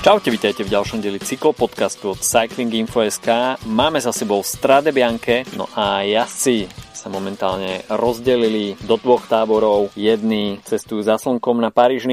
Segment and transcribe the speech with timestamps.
[0.00, 3.60] Čaute, vítajte v ďalšom dieli cyklopodcastu od Cycling Info.sk.
[3.68, 6.64] Máme za sebou Strade Bianche, no a jazdci
[7.00, 9.96] sa momentálne rozdelili do dvoch táborov.
[9.96, 12.04] Jedni cestujú za slnkom na paríž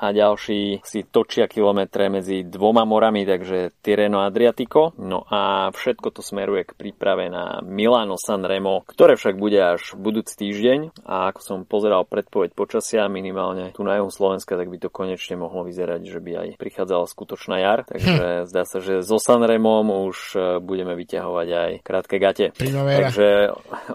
[0.00, 4.96] a ďalší si točia kilometre medzi dvoma morami, takže Tireno Adriatico.
[5.00, 9.92] No a všetko to smeruje k príprave na Milano San Remo, ktoré však bude až
[9.96, 11.04] budúci týždeň.
[11.04, 15.36] A ako som pozeral predpoveď počasia minimálne tu na juhu Slovenska, tak by to konečne
[15.36, 17.84] mohlo vyzerať, že by aj prichádzala skutočná jar.
[17.88, 18.44] Takže hm.
[18.50, 22.56] zdá sa, že so San Remom už e, budeme vyťahovať aj krátke gate.
[22.56, 23.08] Primavera.
[23.08, 23.28] Takže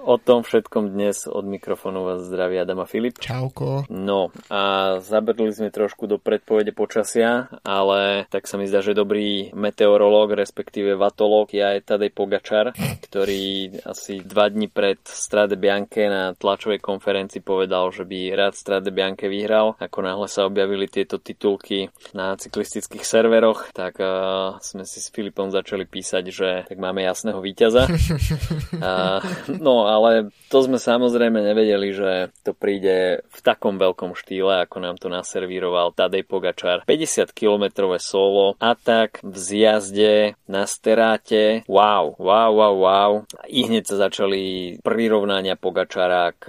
[0.05, 3.19] o tom všetkom dnes od mikrofónu vás zdraví Adama Filip.
[3.19, 3.83] Čauko.
[3.91, 9.51] No a zabrdli sme trošku do predpovede počasia, ale tak sa mi zdá, že dobrý
[9.51, 12.71] meteorológ, respektíve vatológ je aj Tadej Pogačar,
[13.03, 18.87] ktorý asi dva dní pred Strade Bianche na tlačovej konferencii povedal, že by rád Strade
[18.87, 19.75] Bianche vyhral.
[19.83, 25.51] Ako náhle sa objavili tieto titulky na cyklistických serveroch, tak uh, sme si s Filipom
[25.51, 27.83] začali písať, že tak máme jasného víťaza.
[28.79, 29.19] uh,
[29.59, 30.20] no ale
[30.51, 32.11] to sme samozrejme nevedeli, že
[32.43, 36.83] to príde v takom veľkom štýle, ako nám to naservíroval Tadej Pogačar.
[36.85, 41.63] 50 kilometrové solo, atak v zjazde na steráte.
[41.71, 43.11] Wow, wow, wow, wow.
[43.47, 46.45] I hneď sa začali prirovnania Pogačara k,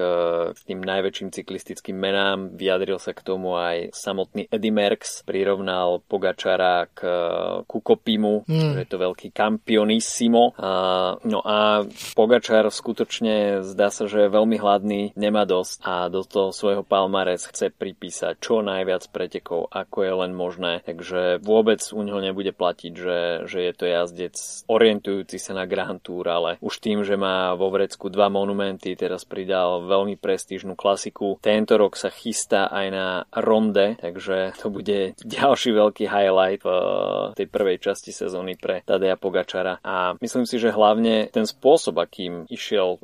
[0.52, 2.52] k tým najväčším cyklistickým menám.
[2.58, 5.22] Vyjadril sa k tomu aj samotný Eddie Merckx.
[5.22, 7.00] Prirovnal Pogačara k
[7.70, 8.72] Kukopimu, mm.
[8.74, 10.58] že je to veľký kampionissimo.
[10.58, 10.70] A,
[11.22, 11.86] no a
[12.18, 17.48] Pogačar skutočne zdá sa, že je veľmi hladný, nemá dosť a do toho svojho palmares
[17.48, 20.72] chce pripísať čo najviac pretekov, ako je len možné.
[20.84, 24.36] Takže vôbec u neho nebude platiť, že, že je to jazdec
[24.68, 29.26] orientujúci sa na Grand Tour, ale už tým, že má vo vrecku dva monumenty, teraz
[29.26, 31.38] pridal veľmi prestížnu klasiku.
[31.42, 36.70] Tento rok sa chystá aj na Ronde, takže to bude ďalší veľký highlight v
[37.36, 39.80] tej prvej časti sezóny pre Tadeja Pogačara.
[39.82, 42.98] A myslím si, že hlavne ten spôsob, akým išiel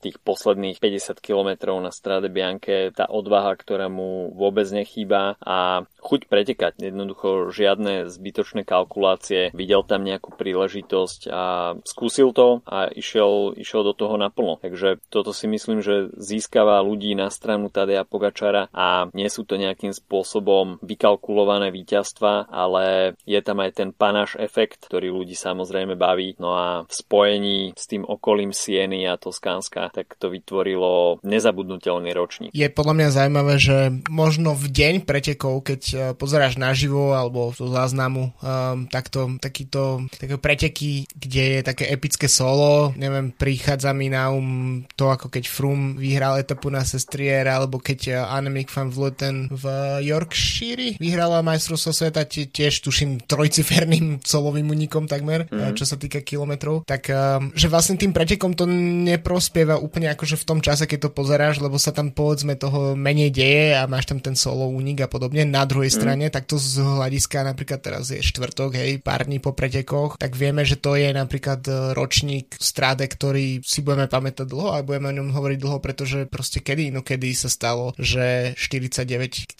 [0.00, 6.26] tých posledných 50 km na Strade Bianche, tá odvaha, ktorá mu vôbec nechýba a chuť
[6.26, 6.80] pretekať.
[6.80, 9.52] Jednoducho žiadne zbytočné kalkulácie.
[9.52, 14.56] Videl tam nejakú príležitosť a skúsil to a išiel, išiel do toho naplno.
[14.58, 19.60] Takže toto si myslím, že získava ľudí na stranu Tadeja Pogačara a nie sú to
[19.60, 26.34] nejakým spôsobom vykalkulované víťazstva, ale je tam aj ten panáš efekt, ktorý ľudí samozrejme baví.
[26.40, 32.50] No a v spojení s tým okolím Sieny a Toskánska, tak to vytvorilo nezabudnutelný ročník.
[32.56, 33.76] Je podľa mňa zaujímavé, že
[34.08, 40.36] možno v deň pretekov, keď e, pozeráš naživo alebo zo záznamu um, takto, takýto také
[40.36, 45.96] preteky, kde je také epické solo, neviem, prichádza mi na um to, ako keď Froome
[45.96, 49.64] vyhral etapu na Sestrier, alebo keď e, Annemiek van Vleuten v
[50.04, 55.72] Yorkshire vyhrala majstrovstvo sveta tiež tuším trojciferným solovým unikom takmer, mm-hmm.
[55.72, 60.46] čo sa týka kilometrov, tak um, že vlastne tým pretekom to neprospieva úplne akože v
[60.46, 64.20] tom čase, keď to pozeráš, lebo sa tam povedzme toho menej deje a máš tam
[64.20, 65.48] ten solo únik a podobne.
[65.48, 65.96] Na druhej mm.
[65.96, 70.36] strane, tak to z hľadiska napríklad teraz je štvrtok, hej, pár dní po pretekoch, tak
[70.36, 75.14] vieme, že to je napríklad e, ročník stráde, ktorý si budeme pamätať dlho a budeme
[75.14, 79.56] o ňom hovoriť dlho, pretože proste kedy, no kedy sa stalo, že 49,2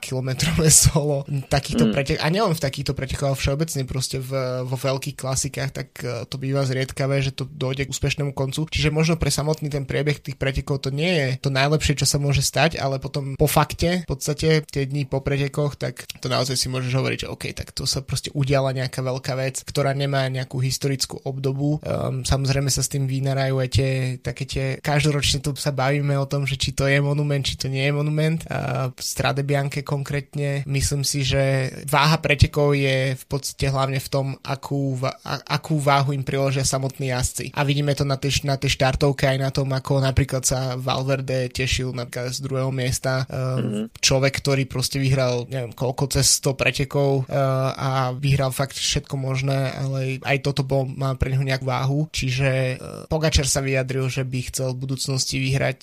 [0.00, 0.30] km
[0.90, 1.92] solo takýchto mm.
[1.92, 6.24] pretek, a nielen v takýchto pretekoch, ale všeobecne proste v, vo veľkých klasikách, tak e,
[6.24, 8.64] to býva zriedkavé, že to dojde k úspešnému koncu.
[8.64, 12.16] Čiže možno pre samotný ten priebeh tých pretekov to nie je to najlepšie, čo sa
[12.16, 16.56] môže stať, ale potom po fakte, v podstate tie dni po pretekoch, tak to naozaj
[16.56, 20.24] si môžeš hovoriť, že OK, tak to sa proste udiala nejaká veľká vec, ktorá nemá
[20.30, 21.82] nejakú historickú obdobu.
[21.82, 23.90] Um, samozrejme sa s tým vynarajú aj tie
[24.22, 27.66] také tie, každoročne tu sa bavíme o tom, že či to je monument, či to
[27.66, 28.40] nie je monument.
[28.46, 34.08] A v Strade Bianche konkrétne myslím si, že váha pretekov je v podstate hlavne v
[34.08, 34.94] tom, akú,
[35.26, 37.50] akú váhu im priložia samotní jazdci.
[37.58, 41.50] A vidíme to na tej, na tej štartovke aj na tom, ako napríklad sa Valverde
[41.50, 43.26] tešil napríklad z druhého miesta.
[43.26, 43.98] mm-hmm.
[43.98, 49.74] Človek, ktorý proste vyhral neviem koľko cez 100 pretekov uh, a vyhral fakt všetko možné,
[49.74, 52.06] ale aj toto bol, má pre neho nejakú váhu.
[52.14, 55.82] Čiže uh, Pogačar sa vyjadril, že by chcel v budúcnosti vyhrať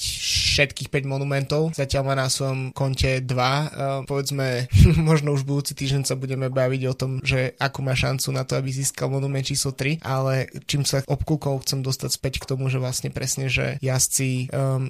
[0.58, 1.75] všetkých 5 monumentov.
[1.75, 3.28] Zatiaľ má na svojom konte 2.
[3.28, 3.68] Uh,
[4.08, 4.72] povedzme,
[5.10, 8.56] možno už budúci týždeň sa budeme baviť o tom, že akú má šancu na to,
[8.56, 12.80] aby získal monument číslo 3, ale čím sa obkúkol chcem dostať späť k tomu, že
[12.80, 14.88] vlastne presne, že jazdci um,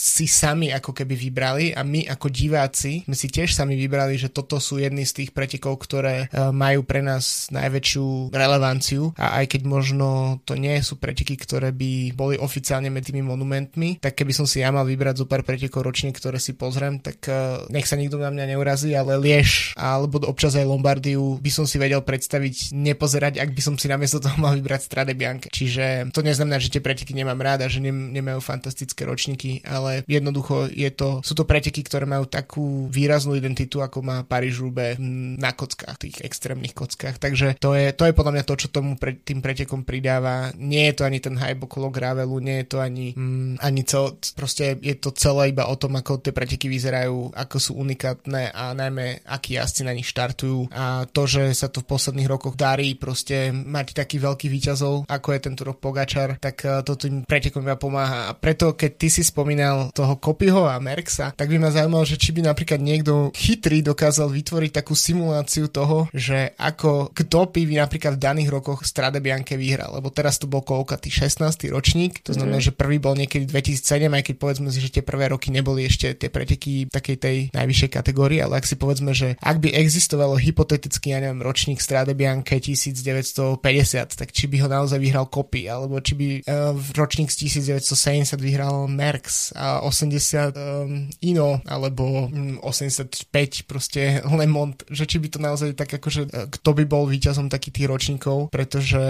[0.00, 4.32] si sami ako keby vybrali a my ako diváci sme si tiež sami vybrali, že
[4.32, 9.52] toto sú jedny z tých pretekov, ktoré uh, majú pre nás najväčšiu relevanciu a aj
[9.52, 14.32] keď možno to nie sú preteky, ktoré by boli oficiálne medzi tými monumentmi, tak keby
[14.32, 17.84] som si ja mal vybrať zo pár pretekov ročne, ktoré si pozriem, tak uh, nech
[17.84, 22.00] sa nikto na mňa neurazí, ale Lieš alebo občas aj Lombardiu by som si vedel
[22.00, 25.52] predstaviť nepozerať, ak by som si namiesto toho mal vybrať Strade Bianche.
[25.52, 30.70] Čiže to neznamená, že tie preteky nemám rád a že nemajú fantastické ročníky, ale jednoducho
[30.70, 34.96] je to, sú to preteky, ktoré majú takú výraznú identitu, ako má Paríž Rube
[35.36, 37.16] na kockách, tých extrémnych kockách.
[37.18, 40.52] Takže to je, to je podľa mňa to, čo tomu pre, tým pretekom pridáva.
[40.56, 44.16] Nie je to ani ten hype okolo gravelu, nie je to ani, mm, ani cel,
[44.36, 48.72] proste je to celé iba o tom, ako tie preteky vyzerajú, ako sú unikátne a
[48.76, 52.92] najmä akí jazdci na nich štartujú a to, že sa to v posledných rokoch darí
[52.94, 57.64] proste mať taký veľký výťazov, ako je tento rok Pogačar, tak uh, to tým pretekom
[57.64, 58.28] iba pomáha.
[58.28, 62.20] A preto, keď ty si spomínal toho Kopyho a Merksa, tak by ma zaujímalo, že
[62.20, 68.20] či by napríklad niekto chytrý dokázal vytvoriť takú simuláciu toho, že ako kto by napríklad
[68.20, 71.70] v daných rokoch Strade Bianche vyhral, lebo teraz to bol koľka, 16.
[71.70, 72.66] ročník, to znamená, mm.
[72.70, 76.12] že prvý bol niekedy 2007, aj keď povedzme si, že tie prvé roky neboli ešte
[76.18, 81.14] tie preteky takej tej najvyššej kategórie, ale ak si povedzme, že ak by existovalo hypoteticky,
[81.14, 86.14] ja neviem, ročník Strade Bianche 1950, tak či by ho naozaj vyhral Kopy, alebo či
[86.18, 93.22] by uh, ročník z 1970 vyhral Merckx a 80 um, Ino, alebo um, 85
[93.70, 97.82] proste Lemont, že či by to naozaj tak akože, uh, kto by bol víťazom takých
[97.82, 99.00] tých ročníkov, pretože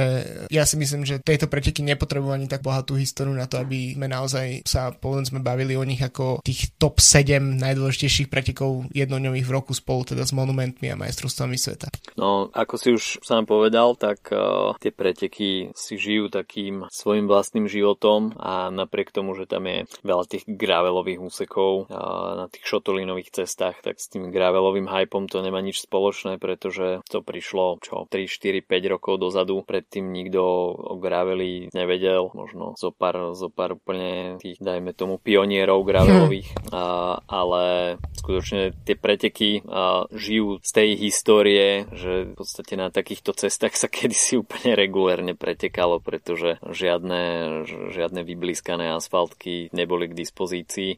[0.52, 4.10] ja si myslím, že tejto preteky nepotrebujú ani tak bohatú históriu na to, aby sme
[4.10, 9.72] naozaj sa povedzme bavili o nich ako tých top 7 najdôležitejších pretekov jednodňových v roku
[9.72, 11.88] spolu teda s monumentmi a majstrovstvami sveta.
[12.18, 17.70] No, ako si už sám povedal, tak uh, tie preteky si žijú takým svojim vlastným
[17.70, 21.90] životom a napriek tomu, že tam je veľa tých gravelových úsekov
[22.36, 27.22] na tých šotolinových cestách, tak s tým gravelovým hypom to nemá nič spoločné, pretože to
[27.22, 29.62] prišlo čo 3, 4, 5 rokov dozadu.
[29.62, 30.40] Predtým nikto
[30.74, 36.60] o graveli nevedel, možno zo pár, zo pár úplne tých, dajme tomu, pionierov gravelových, hm.
[36.72, 43.32] uh, ale skutočne tie preteky uh, žijú z tej histórie, že v podstate na takýchto
[43.34, 47.64] cestách sa kedysi úplne regulérne pretekalo, pretože žiadne,
[47.94, 50.39] žiadne vyblískané asfaltky neboli k dispozícii,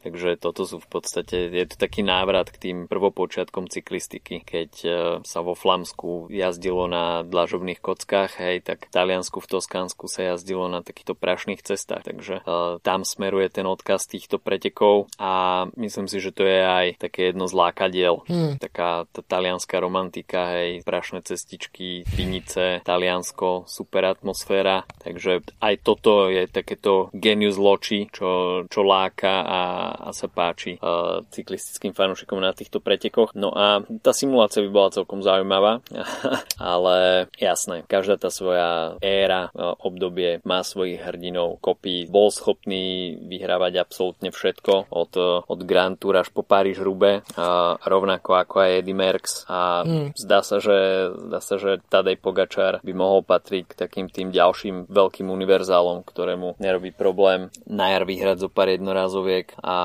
[0.03, 4.89] takže toto sú v podstate, je to taký návrat k tým prvopočiatkom cyklistiky, keď e,
[5.25, 10.69] sa vo Flamsku jazdilo na dlažobných kockách, hej, tak v Taliansku, v Toskánsku sa jazdilo
[10.69, 16.19] na takýchto prašných cestách, takže uh, tam smeruje ten odkaz týchto pretekov a myslím si,
[16.19, 18.61] že to je aj také jedno z lákadiel, hmm.
[18.61, 26.45] taká tá talianská romantika, hej, prašné cestičky, Finice, Taliansko, super atmosféra, takže aj toto je
[26.45, 29.61] takéto genius loči, čo, čo láka a,
[30.05, 33.31] a sa páči uh, cyklistickým fanúšikom na týchto pretekoch.
[33.37, 35.79] No a tá simulácia by bola celkom zaujímavá,
[36.59, 43.79] ale jasné, každá tá svoja éra, uh, obdobie má svojich hrdinov, kopí, bol schopný vyhrávať
[43.79, 45.13] absolútne všetko od,
[45.47, 50.07] od Grand Tour až po Paríž-Rube, uh, rovnako ako aj Eddie Merckx a mm.
[50.17, 54.89] zdá sa, že, zdá sa, že Tadej Pogačar by mohol patriť k takým tým ďalším
[54.89, 58.73] veľkým univerzálom, ktorému nerobí problém na jar vyhrať zo pár
[59.23, 59.77] jednorázoviek a,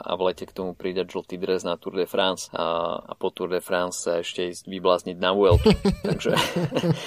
[0.00, 3.28] a v lete k tomu pridať žltý dres na Tour de France a, a po
[3.28, 5.70] Tour de France sa ešte ísť vyblázniť na Vueltu.
[6.08, 6.32] takže,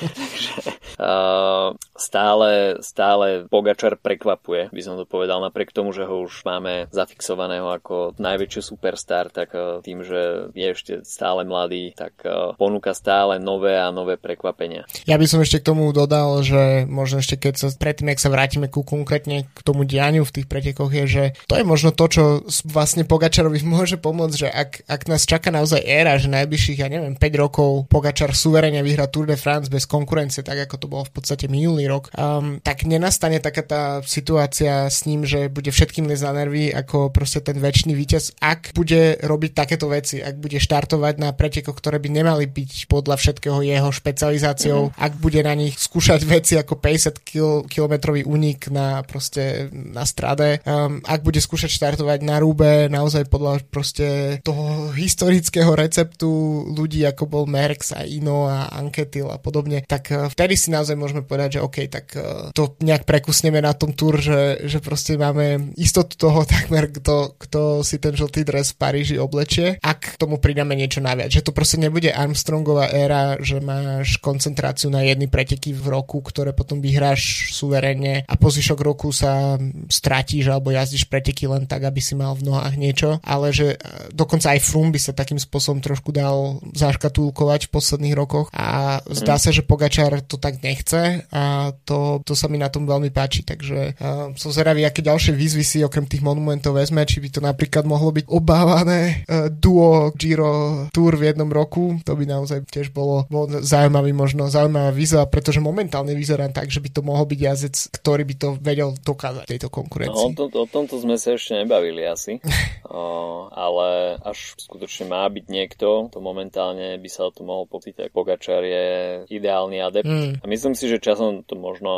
[0.05, 0.53] takže
[1.01, 6.87] uh, stále, stále Pogačar prekvapuje, by som to povedal, napriek tomu, že ho už máme
[6.93, 12.93] zafixovaného ako najväčší superstar, tak uh, tým, že je ešte stále mladý, tak uh, ponúka
[12.93, 14.85] stále nové a nové prekvapenia.
[15.09, 18.29] Ja by som ešte k tomu dodal, že možno ešte keď sa predtým, ak sa
[18.29, 22.05] vrátime ku konkrétne k tomu dianiu v tých pretekoch, je, že to je možno to,
[22.11, 22.23] čo
[22.67, 27.15] vlastne Pogačarovi môže pomôcť, že ak, ak nás čaká naozaj éra, že najbližších, ja neviem,
[27.15, 31.13] 5 rokov Pogačar suverene vyhrá Tour de France bez konkurencie, tak ako to bolo v
[31.15, 36.27] podstate minulý rok, um, tak nenastane taká tá situácia s ním, že bude všetkým liest
[36.27, 41.15] na nervy ako proste ten väčší víťaz, ak bude robiť takéto veci, ak bude štartovať
[41.21, 44.99] na pretekoch, ktoré by nemali byť podľa všetkého jeho špecializáciou, mm-hmm.
[44.99, 50.59] ak bude na nich skúšať veci ako 50 kil, kilometrový únik na proste na strade,
[50.65, 57.27] um, ak bude skúšať štartovať na rúbe naozaj podľa proste toho historického receptu ľudí ako
[57.27, 61.59] bol Merx a Ino a Anketil a podobne, tak uh, vtedy si naozaj môžeme povedať,
[61.59, 66.15] že OK, tak uh, to nejak prekusneme na tom túr, že, že proste máme istotu
[66.15, 70.71] toho takmer, kto, kto si ten žltý dres v Paríži oblečie, ak k tomu pridáme
[70.79, 71.35] niečo naviac.
[71.35, 76.55] Že to proste nebude Armstrongová éra, že máš koncentráciu na jedny preteky v roku, ktoré
[76.55, 79.59] potom vyhráš suverene a po zvyšok roku sa
[79.91, 83.77] stratíš alebo jazdíš preteky preteky len tak, aby si mal v nohách niečo, ale že
[84.13, 89.35] dokonca aj Frum by sa takým spôsobom trošku dal zaškatulkovať v posledných rokoch a zdá
[89.37, 89.41] mm.
[89.41, 93.41] sa, že Pogačar to tak nechce a to, to sa mi na tom veľmi páči,
[93.41, 97.39] takže uh, som zvedavý, aké ďalšie výzvy si okrem tých monumentov vezme, či by to
[97.41, 102.93] napríklad mohlo byť obávané uh, duo Giro Tour v jednom roku, to by naozaj tiež
[102.93, 107.39] bolo, bolo zaujímavý možno, zaujímavá výzva, pretože momentálne vyzerá tak, že by to mohol byť
[107.39, 110.35] jazdec, ktorý by to vedel dokázať tejto konkurencii.
[110.35, 112.39] No, o, to, o tomto sme sa ešte nebavili asi,
[112.87, 118.09] o, ale až skutočne má byť niekto, to momentálne by sa o to mohol pocítať.
[118.11, 118.85] Pogačar je
[119.29, 120.33] ideálny adept mm.
[120.41, 121.91] a myslím si, že časom to možno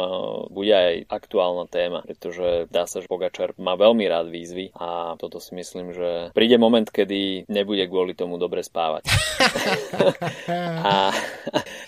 [0.50, 5.42] bude aj aktuálna téma, pretože dá sa, že Pogačar má veľmi rád výzvy a toto
[5.42, 9.08] si myslím, že príde moment, kedy nebude kvôli tomu dobre spávať.
[10.84, 11.12] a,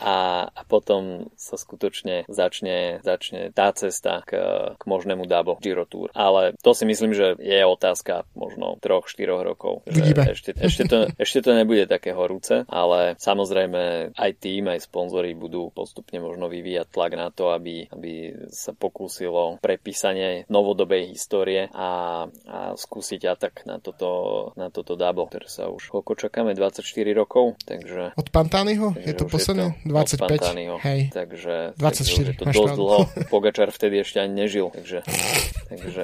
[0.02, 0.16] a,
[0.50, 4.38] a potom sa skutočne začne, začne tá cesta k,
[4.76, 6.12] k možnému Dabo Giro Tour.
[6.14, 9.84] Ale to si myslím, že je otázka možno 3-4 rokov.
[9.88, 15.70] Ešte, ešte, to, ešte to nebude také horúce, ale samozrejme aj tým, aj sponzory budú
[15.72, 22.58] postupne možno vyvíjať tlak na to, aby, aby sa pokúsilo prepísanie novodobej histórie a, a
[22.76, 26.82] skúsiť atak na toto, na toto dabo, ktoré sa už koľko čakáme, 24
[27.16, 28.16] rokov, takže...
[28.16, 28.96] Od Pantányho?
[29.00, 29.80] Je to posledné?
[29.88, 30.82] 25?
[30.84, 31.00] Hej.
[31.12, 33.00] Takže, 24, takže je to dosť dlho.
[33.30, 35.04] Pogačar vtedy ešte ani nežil, takže,
[35.72, 36.04] takže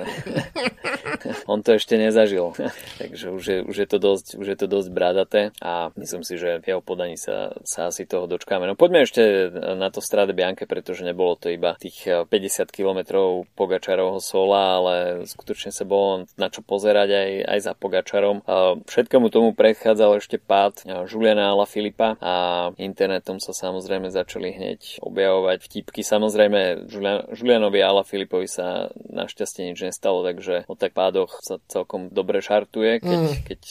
[1.51, 2.53] on to ešte nezažil.
[3.01, 6.37] takže už je, už je to dosť, už je to dosť brádaté a myslím si,
[6.37, 8.65] že v jeho podaní sa, sa asi toho dočkáme.
[8.65, 14.19] No poďme ešte na to Strade Bianche, pretože nebolo to iba tých 50 kilometrov Pogačarovho
[14.21, 14.95] sola, ale
[15.27, 18.43] skutočne sa bolo na čo pozerať aj, aj za Pogačarom.
[18.85, 22.33] Všetkému tomu predchádzal ešte pád Juliana Ala Filipa a
[22.77, 26.01] internetom sa samozrejme začali hneď objavovať vtipky.
[26.03, 32.07] Samozrejme Julian, Julianovi Ala Filipovi sa našťastie nič nestalo, takže o tak pádoch sa celkom
[32.07, 33.35] dobre šartuje, keď, mm.
[33.43, 33.61] keď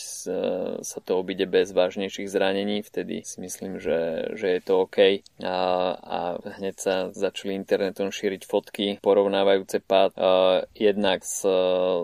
[0.85, 5.25] sa to obíde bez vážnejších zranení, vtedy si myslím, že, že je to OK.
[5.40, 5.56] A,
[5.97, 6.18] a
[6.61, 11.49] hneď sa začali internetom šíriť fotky porovnávajúce pád uh, jednak z,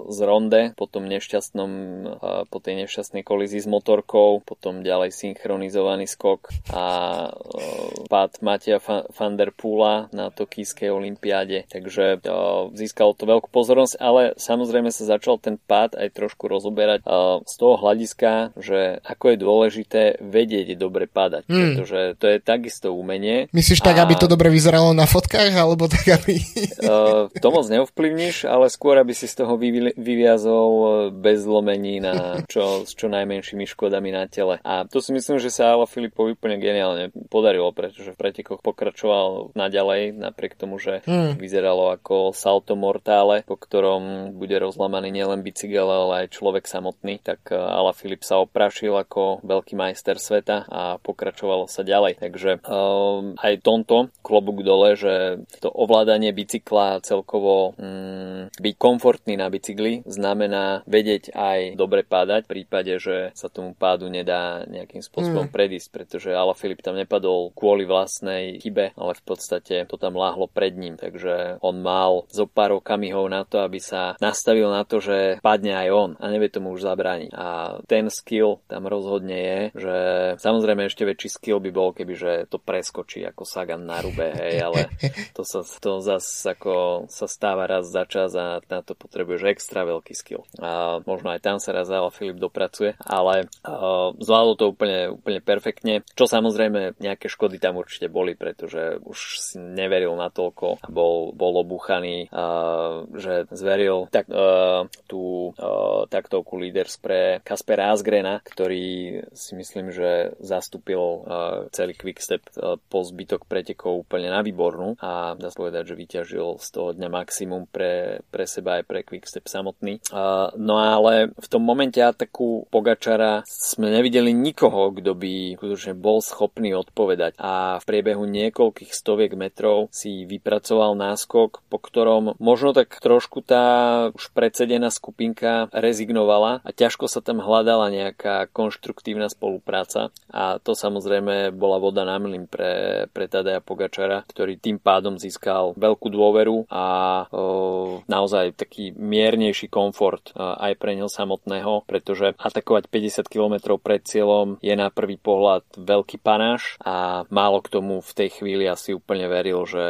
[0.09, 1.71] z Ronde, potom nešťastnom,
[2.17, 6.85] uh, po tej nešťastnej kolízii s motorkou, potom ďalej synchronizovaný skok a
[7.29, 11.69] uh, pád Matia van der Poola na Tokijskej olympiáde.
[11.69, 17.03] Takže uh, získalo to veľkú pozornosť, ale samozrejme sa začal ten pád aj trošku rozoberať
[17.43, 21.59] z toho hľadiska, že ako je dôležité vedieť dobre padať, hmm.
[21.59, 23.51] pretože to je takisto umenie.
[23.51, 24.07] Myslíš tak, a...
[24.07, 26.39] aby to dobre vyzeralo na fotkách, alebo tak, aby...
[26.87, 29.59] uh, to moc neovplyvníš, ale skôr, aby si z toho
[29.99, 34.63] vyviazol e, bez zlomení na čo, s čo najmenšími škodami na tele.
[34.63, 39.59] A to si myslím, že sa Ala Filipovi úplne geniálne podarilo, pretože v pretekoch pokračoval
[39.59, 41.35] naďalej, napriek tomu, že hmm.
[41.35, 47.49] vyzeralo ako salto mortále, po ktorom bude rozlamaný nielen bicykel, ale aj človek samotný, tak
[47.49, 52.21] e, Ala Filip sa oprašil ako veľký majster sveta a pokračovalo sa ďalej.
[52.21, 59.49] Takže um, aj tomto klobúk dole, že to ovládanie bicykla celkovo mm, byť komfortný na
[59.49, 65.49] bicykli znamená vedieť aj dobre pádať v prípade, že sa tomu pádu nedá nejakým spôsobom
[65.49, 65.55] mm.
[65.55, 70.51] predísť, pretože Ala Filip tam nepadol kvôli vlastnej chybe, ale v podstate to tam láhlo
[70.51, 74.96] pred ním, takže on mal zo pár okamihov na to, aby sa nastavil na to,
[74.99, 77.31] že padne aj on a nevie tomu už zabrániť.
[77.35, 79.97] A ten skill tam rozhodne je, že
[80.41, 84.63] samozrejme ešte väčší skill by bol, keby že to preskočí ako Sagan na rube, hej,
[84.63, 84.91] ale
[85.37, 89.85] to sa to zase ako sa stáva raz za čas a na to potrebuješ extra
[89.85, 90.43] veľký skill.
[90.59, 95.41] A možno aj tam sa raz ale Filip dopracuje, ale uh, zvládol to úplne, úplne
[95.45, 100.89] perfektne, čo samozrejme nejaké škody tam určite boli, pretože už si neveril na toľko a
[100.89, 108.41] bol, bol obúchaný, uh, že zveril tak, uh, tú uh, taktovku Leaders pre Kaspera Asgrena,
[108.43, 111.23] ktorý si myslím, že zastúpil uh,
[111.71, 116.49] celý Quickstep uh, po zbytok pretekov úplne na výbornú a dá sa povedať, že vyťažil
[116.59, 120.01] z toho dňa maximum pre, pre seba aj pre Quickstep samotný.
[120.11, 126.23] Uh, no ale v tom momente ataku Pogačara sme nevideli nikoho, kto by skutočne bol
[126.23, 132.93] schopný odpovedať a v priebehu niekoľkých stoviek metrov si vypracoval náskok, po ktorom možno tak
[133.01, 133.65] trošku tá
[134.13, 134.33] už
[134.77, 141.81] predsedená skupinka rezignovala a ťažko sa tam hľadala nejaká konštruktívna spolupráca a to samozrejme bola
[141.81, 146.85] voda na mlyn pre, pre Tadeja Pogačara, ktorý tým pádom získal veľkú dôveru a
[147.33, 154.05] o, naozaj taký miernejší komfort o, aj pre neho samotného, pretože atakovať 50 km pred
[154.05, 158.93] cieľom je na prvý pohľad veľký panáš a málo k tomu v tej chvíli asi
[158.93, 159.85] úplne veril, že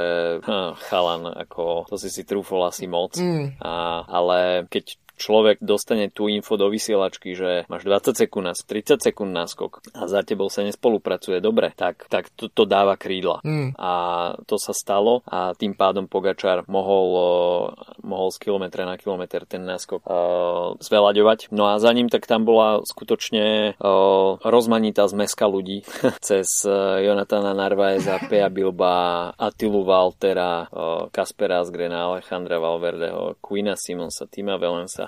[0.47, 3.19] hm, chalan, ako to si si trúfol asi moc.
[3.19, 3.59] Mm.
[3.59, 9.01] A, ale keď človek dostane tú info do vysielačky, že máš 20 sekúnd náskok, 30
[9.01, 13.41] sekúnd náskok a za tebou sa nespolupracuje dobre, tak, tak to, to dáva krídla.
[13.43, 13.73] Mm.
[13.81, 13.93] A
[14.45, 17.09] to sa stalo a tým pádom Pogačar mohol,
[18.05, 21.51] mohol z kilometra na kilometr ten náskok uh, zveľaďovať.
[21.51, 25.83] No a za ním tak tam bola skutočne uh, rozmanitá zmeska ľudí
[26.27, 34.29] cez uh, Jonathana Narvaeza, Pea Bilba, Atilu Valtera, uh, Kaspera Asgrena, Alejandra Valverdeho, Quina Simonsa,
[34.29, 34.61] Tima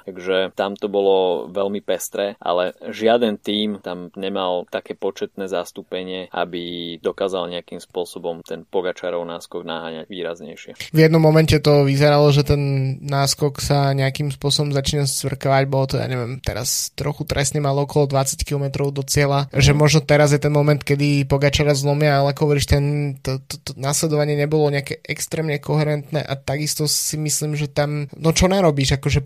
[0.05, 6.97] Takže tam to bolo veľmi pestré, ale žiaden tým tam nemal také početné zastúpenie, aby
[7.01, 10.73] dokázal nejakým spôsobom ten Pogačarov náskok naháňať výraznejšie.
[10.93, 12.63] V jednom momente to vyzeralo, že ten
[13.03, 18.11] náskok sa nejakým spôsobom začína svrkovať, bolo to, ja neviem, teraz trochu trestne malo okolo
[18.11, 22.51] 20 km do cieľa, že možno teraz je ten moment, kedy Pogačara zlomia, ale ako
[22.51, 22.85] hovoríš, ten,
[23.23, 28.31] to, to, to nasledovanie nebolo nejaké extrémne koherentné a takisto si myslím, že tam, no
[28.33, 29.21] čo narobíš, akože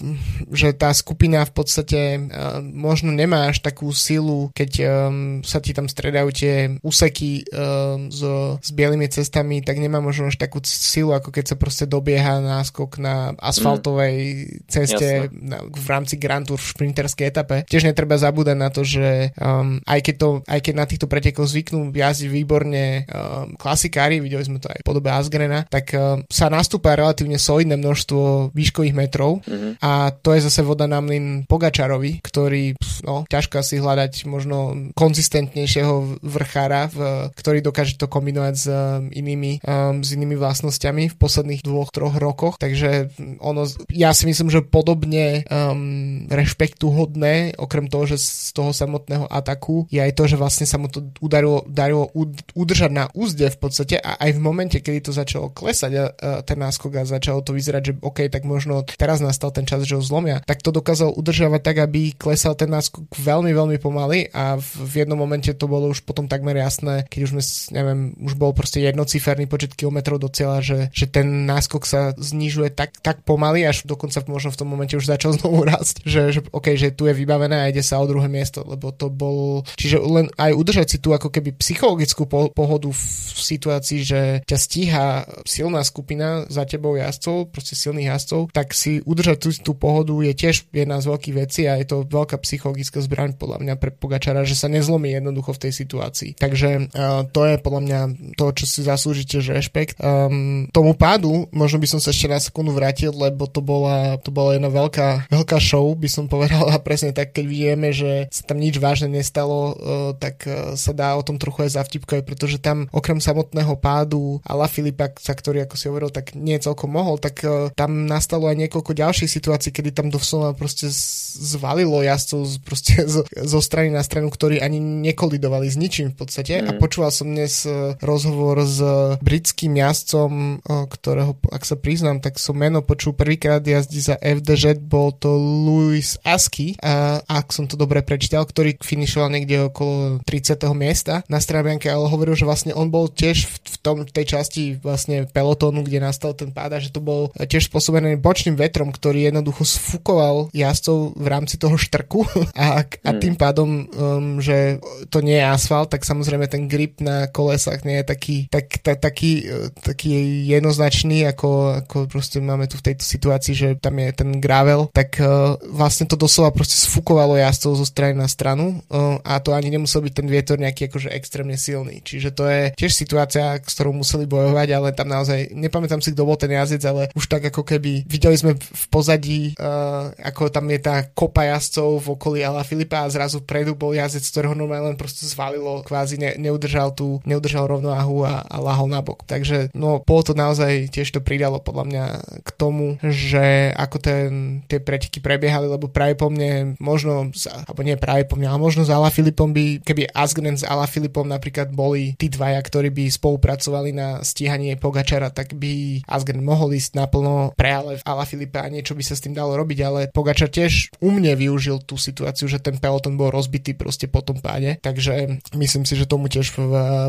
[0.52, 2.00] že tá skupina v podstate
[2.31, 8.07] uh, možno nemá až takú silu, keď um, sa ti tam stredajú tie úseky um,
[8.14, 12.38] so, s bielými cestami, tak nemá možno až takú silu, ako keď sa proste dobieha
[12.38, 14.71] náskok na asfaltovej mm.
[14.71, 17.57] ceste na, v rámci Grand Tour v šprinterskej etape.
[17.66, 21.49] Tiež netreba zabúdať na to, že um, aj, keď to, aj keď na týchto pretekoch
[21.49, 26.52] zvyknú jazdiť výborne um, klasikári, videli sme to aj v podobe Asgrena, tak um, sa
[26.52, 29.81] nastúpa relatívne solidné množstvo výškových metrov mm-hmm.
[29.81, 32.76] a to je zase voda na mlin Pogačarovi, ktorý,
[33.09, 36.99] no, ťažko asi hľadať možno konzistentnejšieho vrchára, v,
[37.32, 42.21] ktorý dokáže to kombinovať s um, inými, um, s inými vlastnosťami v posledných dvoch, troch
[42.21, 43.09] rokoch, takže
[43.40, 49.30] ono, ja si myslím, že podobne um, rešpektu hodné, okrem toho, že z toho samotného
[49.30, 52.11] ataku je aj to, že vlastne sa mu to udarilo, darilo
[52.52, 56.99] udržať na úzde v podstate a aj v momente, kedy to začalo klesať ten náskok
[56.99, 60.42] a začalo to vyzerať, že OK, tak možno teraz nastal ten čas, že ho zlomia,
[60.45, 65.19] tak to dokázal udržovať tak, aby klesal ten náskok veľmi, veľmi pomaly a v, jednom
[65.19, 67.43] momente to bolo už potom takmer jasné, keď už sme,
[67.75, 72.75] neviem, už bol proste jednociferný počet kilometrov do cieľa, že, že ten náskok sa znižuje
[72.75, 76.41] tak, tak pomaly, až dokonca možno v tom momente už začal znovu rásť, že, že
[76.50, 79.99] OK, že tu je vybavené a ide sa o druhé miesto, lebo to bol, čiže
[80.02, 83.02] len aj udržať si tu ako keby psychologickú po, pohodu v
[83.39, 85.07] situácii, že ťa stíha
[85.47, 90.31] silná skupina za tebou jazdcov, proste silných jazdcov, tak si udržať tú, tú pohodu je
[90.34, 94.47] tiež jedna z veľkých vecí a je to veľká psychologická zbraň podľa mňa pre Pogačara,
[94.47, 96.30] že sa nezlomí jednoducho v tej situácii.
[96.38, 98.00] Takže uh, to je podľa mňa
[98.36, 100.00] to, čo si zaslúžite, že rešpekt.
[100.00, 104.32] Um, tomu pádu, možno by som sa ešte na sekundu vrátil, lebo to bola, to
[104.34, 108.47] bola jedna veľká, veľká show, by som povedal a presne tak, keď vieme, že sa
[108.47, 109.75] tam nič vážne nestalo, uh,
[110.16, 114.68] tak uh, sa dá o tom trochu aj zavtipkovať, pretože tam okrem samotného pádu La
[114.71, 118.56] Filipa, za ktorý, ako si hovoril, tak nie celkom mohol, tak uh, tam nastalo aj
[118.66, 120.87] niekoľko ďalších situácií, kedy tam doslova proste
[121.35, 126.63] zvalilo jazdcov proste zo, zo strany na stranu, ktorí ani nekolidovali s ničím v podstate.
[126.63, 126.67] Mm.
[126.71, 127.67] A počúval som dnes
[127.99, 128.78] rozhovor s
[129.19, 135.11] britským jazdcom, ktorého, ak sa priznám, tak som meno počul prvýkrát jazdí za FDŽ, bol
[135.11, 140.63] to Louis Asky, a, ak som to dobre prečítal, ktorý finišoval niekde okolo 30.
[140.78, 144.78] miesta na Strabianke, ale hovoril, že vlastne on bol tiež v, v tom, tej časti
[144.78, 149.32] vlastne pelotónu, kde nastal ten pád a že to bol tiež spôsobený bočným vetrom, ktorý
[149.32, 149.65] jednoducho
[150.02, 152.26] sfúkoval jazdcov v rámci toho štrku
[152.58, 153.21] a, a hmm.
[153.23, 154.82] tým pádom, um, že
[155.15, 158.99] to nie je asfalt, tak samozrejme ten grip na kolesách nie je taký, tak, ta,
[158.99, 159.47] taký,
[159.78, 164.91] taký jednoznačný, ako, ako proste máme tu v tejto situácii, že tam je ten gravel,
[164.91, 169.54] tak uh, vlastne to doslova proste sfúkovalo jazdcov zo strany na stranu uh, a to
[169.54, 172.02] ani nemusel byť ten vietor nejaký akože extrémne silný.
[172.02, 176.26] Čiže to je tiež situácia, s ktorou museli bojovať, ale tam naozaj, nepamätám si, kto
[176.26, 180.69] bol ten jazdec, ale už tak ako keby videli sme v pozadí, uh, ako tam
[180.71, 184.95] je tá kopa jazdcov v okolí Ala Filipa a zrazu predu bol jazdec, ktorého normálne
[184.95, 189.25] len proste zvalilo, kvázi ne, neudržal tú, neudržal rovnováhu a, a lahol na bok.
[189.26, 192.05] Takže no, bolo to naozaj tiež to pridalo podľa mňa
[192.43, 194.28] k tomu, že ako ten,
[194.67, 197.31] tie preteky prebiehali, lebo práve po mne možno,
[197.67, 200.87] alebo nie práve po mne, ale možno s Ala Filipom by, keby Asgren s Ala
[200.87, 206.75] Filipom napríklad boli tí dvaja, ktorí by spolupracovali na stíhanie Pogačara, tak by Asgren mohol
[206.76, 210.49] ísť naplno pre Ala Filipa a niečo by sa s tým dalo robiť, ale Pogačar
[210.49, 214.78] tiež u mne využil tú situáciu, že ten peloton bol rozbitý proste po tom páde,
[214.80, 216.54] takže myslím si, že tomu tiež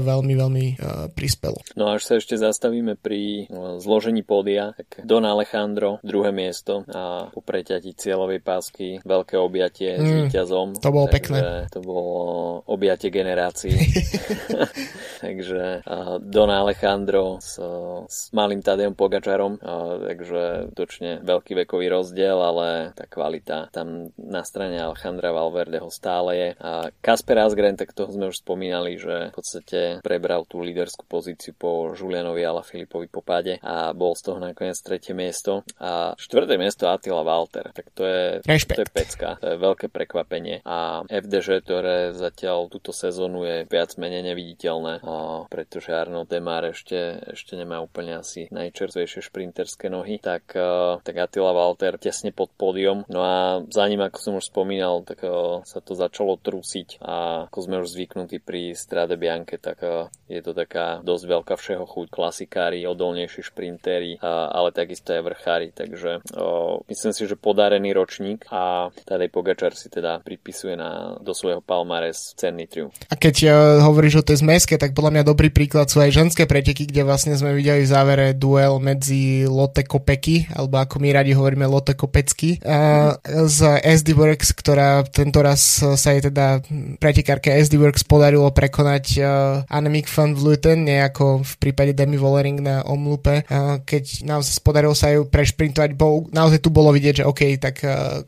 [0.04, 1.62] veľmi, veľmi uh, prispelo.
[1.78, 7.30] No až sa ešte zastavíme pri uh, zložení pódia, tak Don Alejandro, druhé miesto a
[7.30, 10.68] po preťati cieľovej pásky veľké objatie mm, s víťazom.
[10.82, 11.70] To bolo pekné.
[11.72, 12.14] To bolo
[12.66, 13.76] objatie generácií.
[15.26, 15.86] takže
[16.24, 17.60] Don Alejandro s,
[18.08, 19.60] s malým Tadejom Pogačarom,
[20.04, 26.32] takže točne veľký vekový rozdiel, ale ale tá kvalita tam na strane Alejandra Valverdeho stále
[26.40, 26.50] je.
[26.64, 31.52] A Kasper Asgren, tak toho sme už spomínali, že v podstate prebral tú líderskú pozíciu
[31.60, 35.68] po Julianovi Ala Filipovi popáde a bol z toho nakoniec tretie miesto.
[35.84, 37.76] A štvrté miesto Attila Walter.
[37.76, 39.36] Tak to je, to je pecka.
[39.44, 40.64] To je veľké prekvapenie.
[40.64, 47.20] A FDŽ, ktoré zatiaľ túto sezónu je viac menej neviditeľné, a pretože Arnold Demar ešte,
[47.34, 50.56] ešte nemá úplne asi najčerstvejšie šprinterské nohy, tak,
[51.04, 53.04] tak Attila Walter tesne pod pódium.
[53.10, 53.36] No a
[53.68, 55.26] za ním, ako som už spomínal, tak
[55.66, 59.82] sa to začalo trusiť a ako sme už zvyknutí pri Strade Bianche, tak
[60.30, 62.08] je to taká dosť veľká všeho chuť.
[62.14, 66.22] Klasikári, odolnejší šprintéri, ale takisto aj vrchári, takže
[66.88, 72.38] myslím si, že podarený ročník a Tadej Pogačar si teda pripisuje na, do svojho palmares
[72.38, 72.94] cenný triumf.
[73.10, 73.50] A keď
[73.82, 77.34] hovoríš o tej zmeske, tak podľa mňa dobrý príklad sú aj ženské preteky, kde vlastne
[77.34, 82.43] sme videli v závere duel medzi Lotte Kopecky, alebo ako my radi hovoríme Lotte Kopecky,
[82.60, 83.16] uh,
[83.48, 86.60] z SD Works, ktorá tento raz sa jej teda
[87.00, 89.28] pretekárke SD Works podarilo prekonať uh,
[89.72, 94.92] Annemiek van Vleuten, nie ako v prípade Demi Vollering na Omlupe, uh, keď naozaj podarilo
[94.92, 97.76] sa ju prešprintovať, bo naozaj tu bolo vidieť, že OK, tak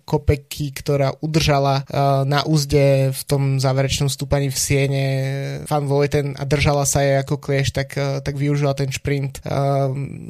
[0.06, 1.84] Kopecky, ktorá udržala
[2.25, 5.06] na úzde v tom záverečnom stúpaní v Siene
[5.65, 9.41] Van Vleuten a držala sa jej ako klieš, tak, tak využila ten šprint,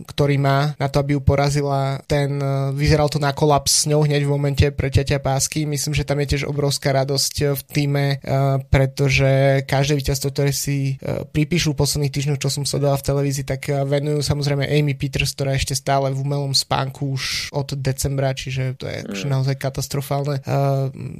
[0.07, 1.99] ktorý má na to, aby ju porazila.
[2.07, 2.39] Ten,
[2.75, 5.67] vyzeral to na kolaps s ňou hneď v momente preťaťa pásky.
[5.67, 10.95] Myslím, že tam je tiež obrovská radosť v týme, uh, pretože každé víťazstvo, ktoré si
[11.03, 15.57] uh, pripíšu posledných týždňoch, čo som sledoval v televízii, tak venujú samozrejme Amy Peters, ktorá
[15.59, 19.27] ešte stále v umelom spánku už od decembra, čiže to je mm.
[19.27, 20.39] naozaj katastrofálne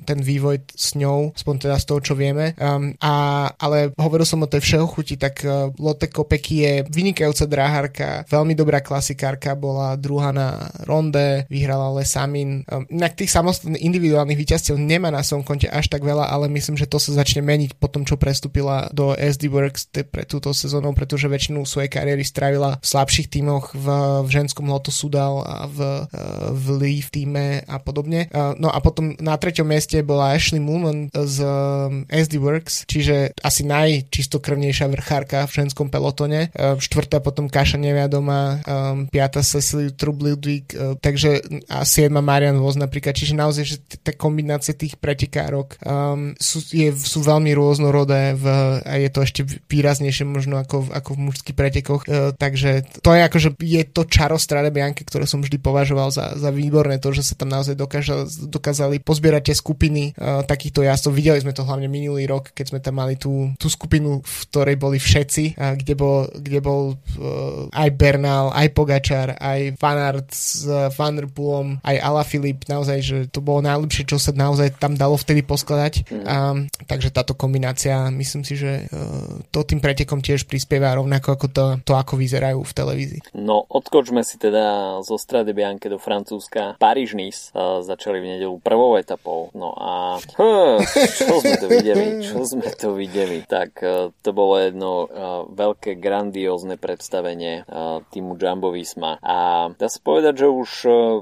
[0.06, 2.54] ten vývoj s ňou, aspoň teda z toho, čo vieme.
[2.56, 5.42] Um, a, ale hovoril som o tej všeho chuti, tak
[5.82, 12.45] Lotte Kopecky je vynikajúca dráharka, veľmi dobrá klasikárka, bola druhá na ronde, vyhrala Lesamin.
[12.66, 16.76] Um, inak tých samostatných individuálnych víťazstiev nemá na svojom konte až tak veľa, ale myslím,
[16.76, 20.92] že to sa začne meniť po tom, čo prestúpila do SD Works pre túto sezónu,
[20.94, 23.88] pretože väčšinu svojej kariéry strávila v slabších tímoch v,
[24.26, 26.10] v ženskom Loto Sudal a v, uh,
[26.52, 28.28] v Leaf týme a podobne.
[28.30, 33.38] Uh, no a potom na treťom mieste bola Ashley Moon z um, SD Works, čiže
[33.42, 36.50] asi najčistokrvnejšia vrchárka v ženskom pelotone.
[36.56, 38.62] Štvrtá potom Kaša Neviadoma,
[39.10, 44.18] piata Cecily Trub Ludwig, uh, takže a siedma Marian Voz napríklad, čiže naozaj, že tie
[44.18, 48.46] kombinácie tých pretekárok um, sú, je, sú veľmi rôznorodé v,
[48.82, 53.22] a je to ešte výraznejšie možno ako, ako v mužských pretekoch, uh, takže to je
[53.22, 57.22] akože je to čaro Strade Bianche, ktoré som vždy považoval za, za výborné, to, že
[57.22, 61.12] sa tam naozaj dokáža, dokázali pozbierať tie skupiny uh, takýchto jazdcov.
[61.14, 64.76] Videli sme to hlavne minulý rok, keď sme tam mali tú, tú skupinu, v ktorej
[64.80, 70.66] boli všetci, uh, kde bol, kde bol uh, aj Bernal, aj Pogačar, aj Fanart s
[70.66, 74.96] uh, Van Poolom, aj Ala Filip, naozaj, že to bolo najlepšie, čo sa naozaj tam
[74.96, 76.08] dalo vtedy poskladať.
[76.08, 76.24] Mm.
[76.24, 81.48] Um, takže táto kombinácia, myslím si, že uh, to tým pretekom tiež prispieva rovnako ako
[81.52, 83.22] to, to ako vyzerajú v televízii.
[83.36, 86.80] No, odkočme si teda zo Strade Bianche do Francúzska.
[86.80, 89.52] Paríž-Nice uh, začali v nedelu prvou etapou.
[89.52, 92.24] No a huh, čo sme to videli?
[92.24, 93.44] Čo sme to videli?
[93.44, 95.10] Tak uh, to bolo jedno
[95.50, 97.66] veľké grandiózne predstavenie
[98.14, 99.18] týmu Jumbo Visma.
[99.26, 100.70] A dá sa povedať, že už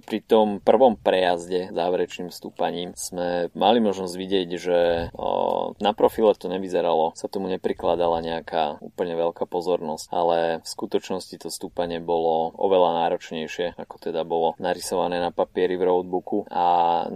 [0.04, 6.52] pri tom prvom prejazde záverečným stúpaním sme mali možnosť vidieť, že uh, na profile to
[6.52, 13.08] nevyzeralo, sa tomu neprikladala nejaká úplne veľká pozornosť, ale v skutočnosti to stúpanie bolo oveľa
[13.08, 16.50] náročnejšie, ako teda bolo narysované na papieri v roadbooku.
[16.52, 16.66] A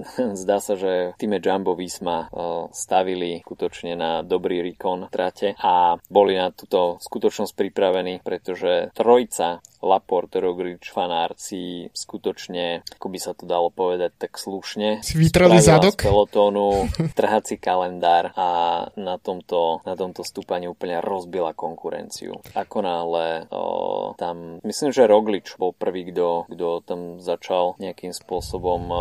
[0.42, 2.30] zdá sa, že týme Jumbo Visma
[2.72, 10.42] stavili skutočne na dobrý rikon trate a boli na túto skutočnosť pripravení, pretože trojca Laporte,
[10.42, 15.98] Roglic, Fanár si skutočne, ako by sa to dalo povedať, tak slušne si vytrali zadok?
[15.98, 16.86] z pelotónu
[17.20, 18.48] trhací kalendár a
[18.94, 22.40] na tomto, na tomto stúpaní úplne rozbila konkurenciu.
[22.54, 28.82] Ako náhle o, tam, myslím, že Roglič bol prvý, kto, kto tam začal nejakým spôsobom
[28.88, 28.98] o,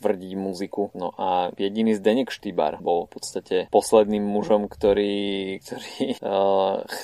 [0.00, 0.88] tvrdiť muziku.
[0.96, 6.36] No a jediný Zdenek Štýbar bol v podstate posledným mužom, ktorý, ktorý o,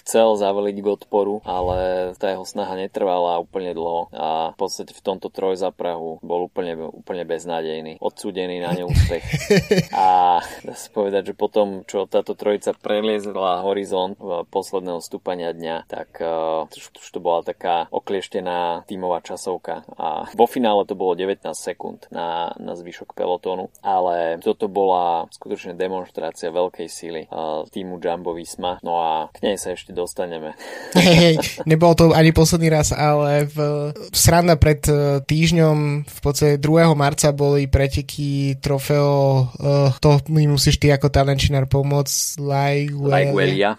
[0.01, 5.05] chcel zaveliť k odporu, ale tá jeho snaha netrvala úplne dlho a v podstate v
[5.05, 9.25] tomto trojzaprahu bol úplne, úplne beznádejný, odsúdený na neúspech.
[9.95, 14.19] a dá sa povedať, že potom, čo táto trojica preliezla horizont
[14.51, 20.85] posledného stúpania dňa, tak uh, už, to bola taká oklieštená tímová časovka a vo finále
[20.85, 27.23] to bolo 19 sekúnd na, na zvyšok pelotónu, ale toto bola skutočne demonstrácia veľkej síly
[27.31, 30.53] uh, týmu Jumbo Visma, no a k nej sa ešte dostaneme.
[30.93, 33.59] Hej, hey, nebolo to ani posledný posledný raz, ale v,
[34.17, 36.93] sranda pred e, týždňom v podstate podstate 2.
[36.93, 42.37] marca boli preteky trofeo, uh, to mi musíš ty ako talenčinár pomôcť,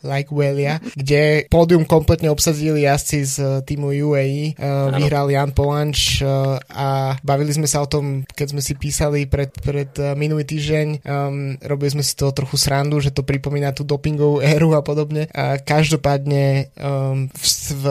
[0.02, 6.58] like Welia, kde pódium kompletne obsadzili jazdci z týmu UAE, uh, vyhral Jan Polanč uh,
[6.74, 10.88] a bavili sme sa o tom, keď sme si písali pred, pred uh, minulý týždeň,
[11.06, 15.30] um, robili sme si to trochu srandu, že to pripomína tú dopingovú éru a podobne.
[15.30, 17.86] A každopádne um, v, v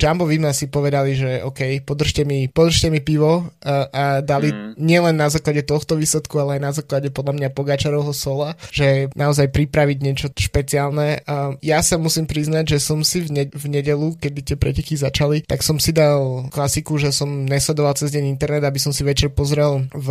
[0.00, 4.78] Jumbo Vima si povedali, že OK, podržte mi, podržte mi pivo a, a dali mm.
[4.78, 9.50] nielen na základe tohto výsledku, ale aj na základe podľa mňa Pogačarovho sola, že naozaj
[9.50, 11.26] pripraviť niečo špeciálne.
[11.26, 14.94] A ja sa musím priznať, že som si v, ne- v nedelu, kedy tie preteky
[14.94, 19.02] začali, tak som si dal klasiku, že som nesledoval cez deň internet, aby som si
[19.02, 20.08] večer pozrel, v,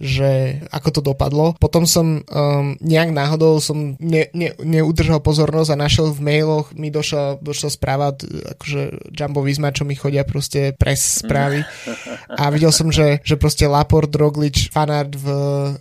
[0.00, 1.52] že ako to dopadlo.
[1.60, 6.88] Potom som um, nejak náhodou som ne, ne, neudržal pozornosť a našiel v mailoch, mi
[6.88, 8.14] došla, došla správa,
[8.56, 11.66] akože Jumbo Visma, čo mi chodia proste pres správy.
[12.30, 15.26] A videl som, že, že proste Laport, Roglič, Fanart v,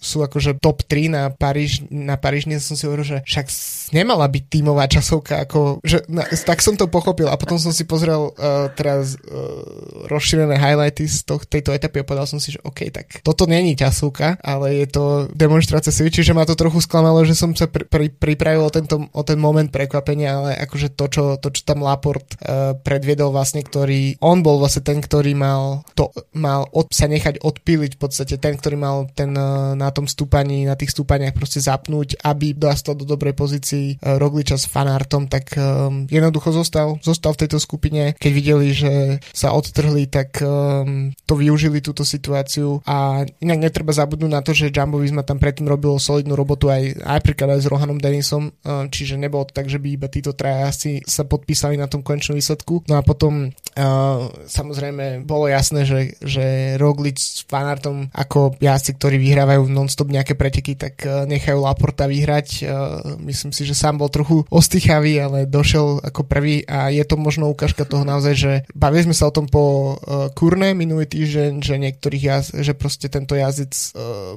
[0.02, 3.46] sú akože top 3 na Paríž, na Paríž, som si hovoril, že však
[3.94, 7.30] nemala byť tímová časovka, ako, že, na, tak som to pochopil.
[7.30, 12.08] A potom som si pozrel uh, teraz uh, rozšírené highlighty z to, tejto etapy a
[12.08, 15.04] povedal som si, že OK, tak toto není časovka, ale je to
[15.38, 19.06] demonstrácia si, čiže ma to trochu sklamalo, že som sa pri, pri, pripravil o, tento,
[19.06, 23.62] o ten moment prekvapenia, ale akože to, čo, to, čo tam Laport uh, predviedol vlastne,
[23.62, 28.38] ktorý, on bol vlastne ten, ktorý mal, to, mal od, sa nechať odpíliť v podstate,
[28.38, 32.94] ten, ktorý mal ten uh, na tom stúpaní, na tých stúpaniach proste zapnúť, aby dostal
[32.94, 38.14] do dobrej pozícii uh, Rogliča s fanartom, tak um, jednoducho zostal, zostal v tejto skupine,
[38.14, 44.30] keď videli, že sa odtrhli, tak um, to využili túto situáciu a inak netreba zabudnúť
[44.30, 47.72] na to, že Jumbo Visma tam predtým robilo solidnú robotu aj, aj napríklad aj s
[47.74, 51.74] Rohanom Denisom, uh, čiže nebolo to tak, že by iba títo traja asi sa podpísali
[51.74, 52.86] na tom končnom výsledku.
[52.86, 56.76] No a potom uh, samozrejme bolo jasné, že, že
[57.16, 62.48] Roglic s Fanartom ako jazdci, ktorí vyhrávajú non-stop nejaké preteky, tak uh, nechajú Laporta vyhrať.
[62.62, 67.16] Uh, myslím si, že sám bol trochu ostýchavý, ale došiel ako prvý a je to
[67.16, 71.64] možno ukážka toho naozaj, že bavili sme sa o tom po uh, kurne minulý týždeň,
[71.64, 73.72] že niektorých jazd, že proste tento jazdec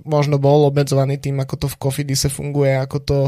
[0.04, 3.18] možno bol obmedzovaný tým, ako to v Kofidise funguje, ako to,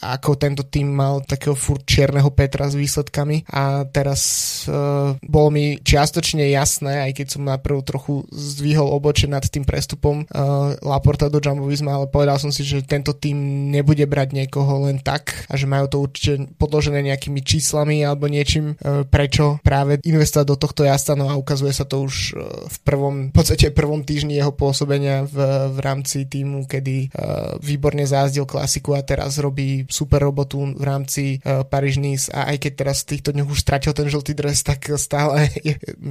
[0.00, 4.64] ako tento tým mal takého furt čierneho Petra s výsledkami a teraz
[5.20, 8.24] bolo mi čiastočne jasné, aj keď som najprv trochu
[8.72, 12.80] zdvihol oboče nad tým prestupom uh, Laporta do Jumbo Visma, ale povedal som si, že
[12.80, 18.00] tento tým nebude brať niekoho len tak a že majú to určite podložené nejakými číslami
[18.00, 22.32] alebo niečím, uh, prečo práve investovať do tohto jazda, no a ukazuje sa to už
[22.32, 25.36] uh, v prvom, v podstate prvom týždni jeho pôsobenia v,
[25.68, 31.44] v rámci týmu, kedy uh, výborne zázdil klasiku a teraz robí super robotu v rámci
[31.44, 34.88] uh, Paríž-Nice a aj keď teraz v týchto dňoch už stratil ten žltý dres, tak
[34.96, 35.48] stále ale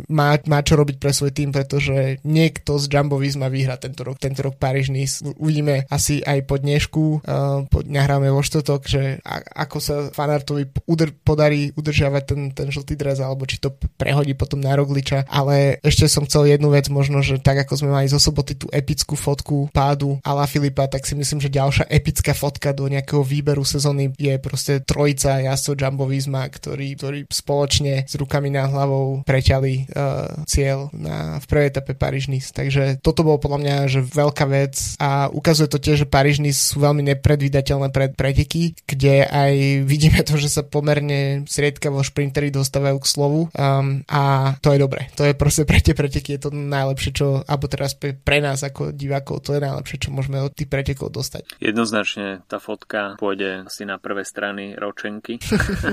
[0.10, 2.20] má, má čo robiť pre svoj tým, pretože
[2.52, 5.24] niekto z Jumbo Visma vyhrá tento rok, tento rok Paríž Nice.
[5.40, 10.68] Uvidíme asi aj po dnešku, uh, po, nahráme vo štotok, že a, ako sa fanartovi
[10.84, 15.80] udr, podarí udržiavať ten, ten žltý dres, alebo či to prehodí potom na Rogliča, ale
[15.80, 19.16] ešte som chcel jednu vec, možno, že tak ako sme mali zo soboty tú epickú
[19.16, 24.12] fotku pádu Ala Filipa, tak si myslím, že ďalšia epická fotka do nejakého výberu sezóny
[24.20, 30.44] je proste trojica jazdcov Jumbo Visma, ktorí, ktorí spoločne s rukami na hlavou preťali uh,
[30.44, 32.58] cieľ na, v prvej etape paríž -Nice.
[32.58, 36.82] Takže toto bolo podľa mňa že veľká vec a ukazuje to tiež, že paríž sú
[36.82, 43.08] veľmi nepredvídateľné pred preteky, kde aj vidíme to, že sa pomerne sriedkavo šprintery dostávajú k
[43.12, 45.14] slovu um, a to je dobre.
[45.20, 48.66] To je proste pre tie preteky je to najlepšie, čo, alebo teraz pre, pre nás
[48.66, 51.62] ako divákov, to je najlepšie, čo môžeme od tých pretekov dostať.
[51.62, 55.38] Jednoznačne tá fotka pôjde asi na prvé strany ročenky,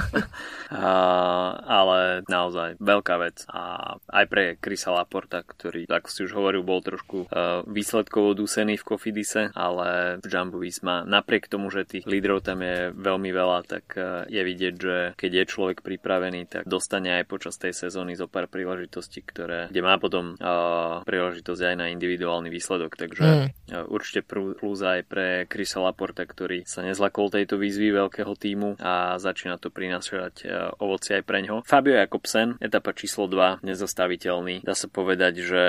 [0.72, 0.90] a,
[1.66, 6.80] ale naozaj veľká vec a aj pre Krisa Laporta, ktorý, ako si už hovoril, bol
[6.80, 12.46] trošku uh, výsledkovo dusený v Kofidise, ale v Jumbo Visma napriek tomu, že tých lídrov
[12.46, 17.18] tam je veľmi veľa, tak uh, je vidieť, že keď je človek pripravený, tak dostane
[17.18, 21.86] aj počas tej sezóny zo pár príležitostí, ktoré, kde má potom uh, príležitosť aj na
[21.90, 23.46] individuálny výsledok, takže mm.
[23.74, 29.18] uh, určite plus aj pre Krisa Laporta, ktorý sa nezlakol tejto výzvy veľkého týmu a
[29.18, 31.66] začína to prinášať uh, ovoci aj pre ňo.
[31.66, 34.62] Fabio Jakobsen, etapa číslo 2 nezastaviteľný.
[34.62, 35.64] Dá sa povedať, že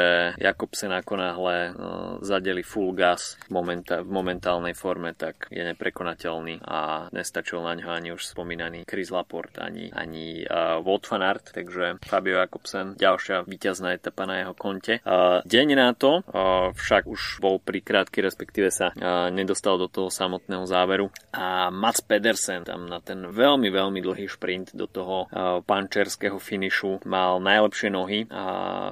[0.60, 1.74] Jakobsen ako náhle uh,
[2.20, 3.64] zadeli full gas v,
[4.04, 9.88] momentálnej forme, tak je neprekonateľný a nestačil na ňo ani už spomínaný Chris Laporte, ani,
[9.96, 15.00] ani uh, Wout van Aert, takže Fabio Jakobsen, ďalšia víťazná etapa na jeho konte.
[15.08, 20.12] Uh, deň na to uh, však už bol prikrátky, respektíve sa uh, nedostal do toho
[20.12, 25.64] samotného záveru a Mats Pedersen tam na ten veľmi, veľmi dlhý šprint do toho uh,
[25.64, 28.44] pančerského finišu mal najlepšie nohy a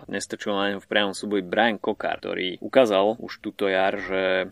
[0.08, 4.46] nestačilo na ňom v priamom súboji Brian Kokar, ktorý ukázal už túto jar, že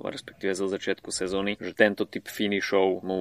[0.00, 3.20] respektíve zo začiatku sezóny, že tento typ finishov mu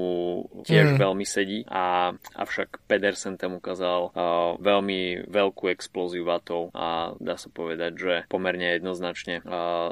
[0.64, 1.00] tiež mm.
[1.04, 4.16] veľmi sedí a avšak Pedersen tam ukázal
[4.64, 9.44] veľmi veľkú explóziu vatov a dá sa povedať, že pomerne jednoznačne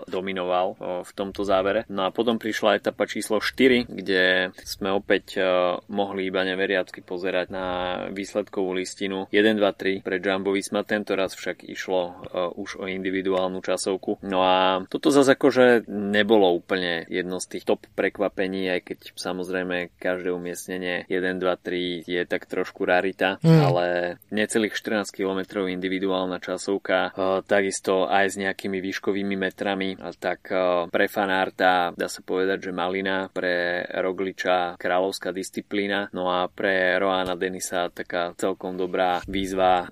[0.08, 1.84] dominoval v tomto závere.
[1.92, 5.44] No a potom prišla etapa číslo 4, kde sme opäť
[5.92, 7.66] mohli iba neveriacky pozerať na
[8.14, 10.88] výsledkovú listinu 1, 2, 3 pre Jumbo Visma.
[10.88, 12.24] Tento raz však išlo
[12.56, 12.86] už o
[13.26, 14.22] individuálnu časovku.
[14.22, 19.98] No a toto zase akože nebolo úplne jedno z tých top prekvapení, aj keď samozrejme
[19.98, 23.60] každé umiestnenie 1, 2, 3 je tak trošku rarita, mm.
[23.66, 23.86] ale
[24.30, 27.18] necelých 14 km individuálna časovka,
[27.50, 30.54] takisto aj s nejakými výškovými metrami, tak
[30.94, 37.34] pre fanárta dá sa povedať, že malina, pre Rogliča kráľovská disciplína, no a pre Roana
[37.34, 39.90] Denisa taká celkom dobrá výzva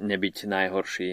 [0.00, 1.10] nebyť najhorší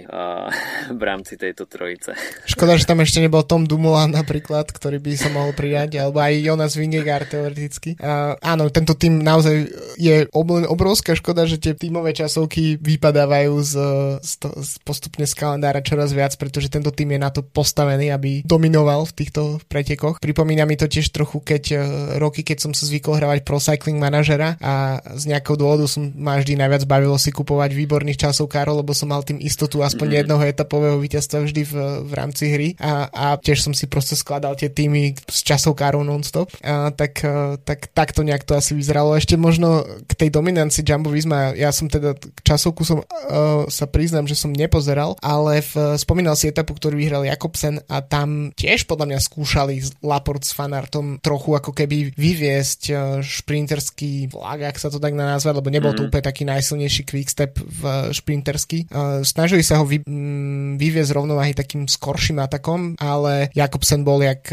[1.00, 2.12] v rámci tejto trojice.
[2.52, 6.34] Škoda, že tam ešte nebol Tom Dumoulin napríklad, ktorý by sa mohol prijať, alebo aj
[6.44, 7.96] Jonas Vingegaard teoreticky.
[7.96, 9.56] Uh, áno, tento tým naozaj
[9.96, 13.74] je ob- obrovská škoda, že tie tímové časovky vypadávajú z,
[14.20, 18.12] z, to, z postupne z kalendára čoraz viac, pretože tento tým je na to postavený,
[18.12, 20.20] aby dominoval v týchto pretekoch.
[20.20, 21.80] Pripomína mi to tiež trochu, keď uh,
[22.20, 26.36] roky, keď som sa zvykol hravať pro cycling manažera a z nejakého dôvodu som ma
[26.40, 30.18] vždy najviac bavilo si kupovať výborných časovkárov, lebo som mal tým istotu aspoň mm.
[30.24, 31.74] jedného etapového víťazstva vždy v,
[32.04, 36.52] v rámci hry a, a tiež som si proste skladal tie týmy s časovkárov non-stop,
[36.66, 39.14] a, tak, a, tak takto nejak to asi vyzeralo.
[39.16, 44.26] Ešte možno k tej dominancii Jumbo Visma, ja som teda časovku som uh, sa priznám,
[44.26, 49.14] že som nepozeral, ale v, spomínal si etapu, ktorú vyhral Jakobsen a tam tiež podľa
[49.14, 54.98] mňa skúšali Laport s fanartom trochu ako keby vyviesť uh, šprinterský flag, ak sa to
[54.98, 55.98] tak na nazvať, lebo nebol mm.
[55.98, 56.10] to mhm.
[56.10, 57.82] úplne taký najsilnejší quickstep v
[58.16, 58.88] šprinterský.
[58.90, 64.48] Uh, snažili sa ho vy, um, vyviesť rovnováhy takým skorším atakom, ale Jakobsen bol jak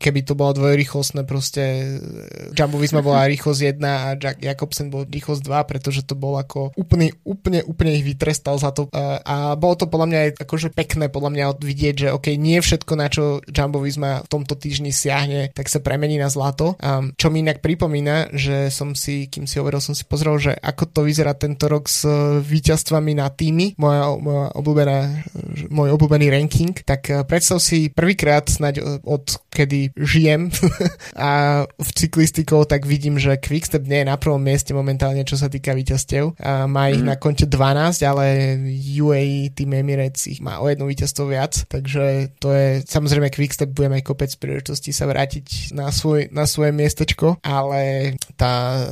[0.00, 2.00] keby to bolo dvojrýchlostné proste
[2.56, 6.72] Jumbo Visma bola rýchlosť 1 a Jack Jakobsen bol rýchlosť 2, pretože to bol ako
[6.80, 11.12] úplne, úplne, úplne ich vytrestal za to a bolo to podľa mňa aj akože pekné
[11.12, 15.52] podľa mňa vidieť, že ok, nie všetko na čo Jumbo Visma v tomto týždni siahne,
[15.52, 16.78] tak sa premení na zlato.
[16.80, 20.52] A čo mi inak pripomína, že som si, kým si hovoril, som si pozrel, že
[20.54, 22.06] ako to vyzerá tento rok s
[22.40, 24.98] víťazstvami na týmy, moja, moja obľúbená,
[25.74, 30.50] môj obľúbený ranking, tak predstav si prvýkrát snáď od kedy žijem
[31.18, 35.46] a v cyklistikou, tak vidím, že Quickstep nie je na prvom mieste momentálne, čo sa
[35.46, 36.34] týka víťazstiev.
[36.42, 37.08] A má ich mm.
[37.08, 38.24] na konte 12, ale
[38.98, 43.90] UAE Team Emirates ich má o jedno víťazstvo viac, takže to je samozrejme Quickstep bude
[43.90, 48.84] mať kopec príležitostí sa vrátiť na, svoj, na svoje miestečko, ale tá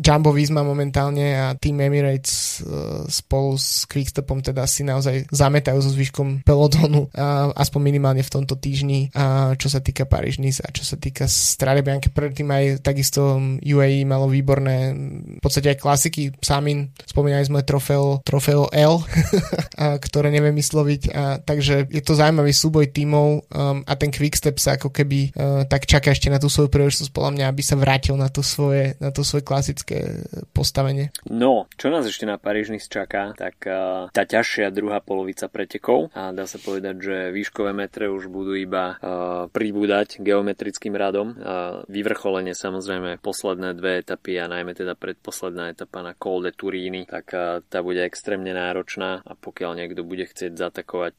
[0.00, 5.90] Jumbo Visma momentálne a Team Emirates uh, spolu s Quickstepom teda si naozaj zametajú so
[5.92, 10.82] zvyškom pelotonu, uh, aspoň minimálne v tomto týždni, uh, čo sa týka Paríž a čo
[10.82, 14.92] sa týka Strade Bianche, predtým aj takisto UAE malo výborné
[15.38, 19.00] v podstate aj klasiky, Samin, spomínali sme trofeo, trofeo L,
[19.80, 24.58] a, ktoré neviem vysloviť, a, takže je to zaujímavý súboj tímov um, a ten Quickstep
[24.58, 27.78] sa ako keby uh, tak čaká ešte na tú svoju príležitosť podľa mňa, aby sa
[27.78, 31.14] vrátil na to svoje, na to svoje klasické postavenie.
[31.30, 36.32] No, čo nás ešte na Paríž čaká, tak uh, tá ťažšia druhá polovica pretekov a
[36.34, 41.34] dá sa povedať, že výškové metre už budú iba uh, pribúdať dať geometrickým radom.
[41.40, 47.08] A vyvrcholenie samozrejme posledné dve etapy a najmä teda predposledná etapa na Col de Turini,
[47.08, 47.32] tak
[47.66, 51.12] tá bude extrémne náročná a pokiaľ niekto bude chcieť zatakovať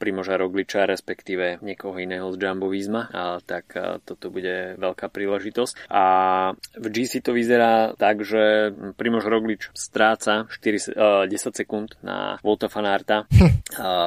[0.00, 3.12] Primoža Rogliča, respektíve niekoho iného z Jumbo Visma,
[3.44, 3.76] tak
[4.08, 5.92] toto bude veľká príležitosť.
[5.92, 6.04] A
[6.56, 13.28] v GC to vyzerá tak, že Primož Roglič stráca 4, 10 sekúnd na Volta Fanarta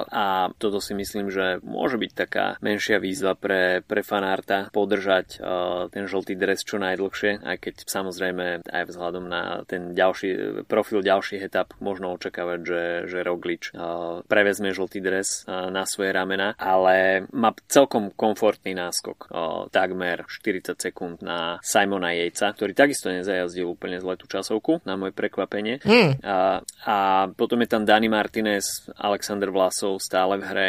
[0.09, 5.87] a toto si myslím, že môže byť taká menšia výzva pre, pre fanárta podržať uh,
[5.91, 11.45] ten žltý dres čo najdlhšie, aj keď samozrejme aj vzhľadom na ten ďalší profil ďalších
[11.45, 17.27] etap možno očakávať, že, že Roglič uh, prevezme žltý dres uh, na svoje ramena, ale
[17.33, 23.99] má celkom komfortný náskok, uh, takmer 40 sekúnd na Simona Jejca, ktorý takisto nezajazdil úplne
[24.01, 25.81] zletú časovku, na moje prekvapenie.
[25.83, 26.21] Mm.
[26.21, 26.97] Uh, a
[27.33, 30.64] potom je tam Dani Martinez, Alexander Vlasov stále v hre,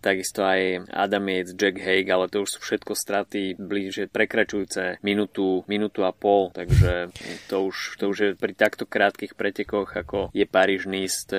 [0.00, 5.62] takisto aj Adam Yates, Jack Haig, ale to už sú všetko straty blíže prekračujúce minútu,
[5.66, 7.14] minútu a pol, takže
[7.46, 11.30] to už, to už je pri takto krátkých pretekoch, ako je Paríž Nice,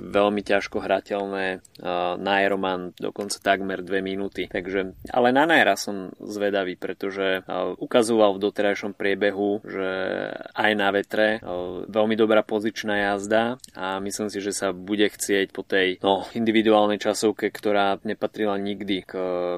[0.00, 1.60] veľmi ťažko hrateľné.
[2.20, 4.46] Na Ironman dokonca takmer dve minúty.
[4.46, 7.42] Takže, ale na Naira som zvedavý, pretože
[7.76, 9.88] ukazoval v doterajšom priebehu, že
[10.54, 11.42] aj na vetre
[11.90, 17.02] veľmi dobrá pozičná jazda a myslím si, že sa bude chcieť po tej no, individuálnej
[17.02, 19.12] časovke, ktorá nepatrila nikdy k,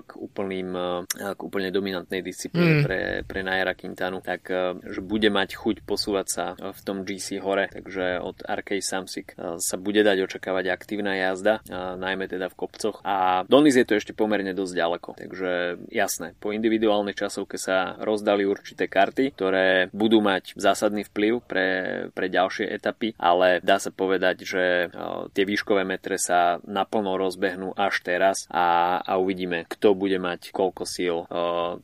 [0.05, 0.75] k, úplným,
[1.13, 2.85] k úplne dominantnej disciplíne mm.
[2.85, 4.49] pre, pre Naira Quintanu, tak
[4.83, 9.77] že bude mať chuť posúvať sa v tom GC hore, takže od Arkej Samsic sa
[9.77, 11.61] bude dať očakávať aktívna jazda,
[11.99, 13.05] najmä teda v kopcoch.
[13.05, 15.51] A Donis je to ešte pomerne dosť ďaleko, takže
[15.93, 21.69] jasné, po individuálnej časovke sa rozdali určité karty, ktoré budú mať zásadný vplyv pre,
[22.17, 24.65] pre ďalšie etapy, ale dá sa povedať, že
[25.35, 30.83] tie výškové metre sa naplno rozbehnú až teraz a, a uvidíme, kto bude mať koľko
[30.87, 31.27] síl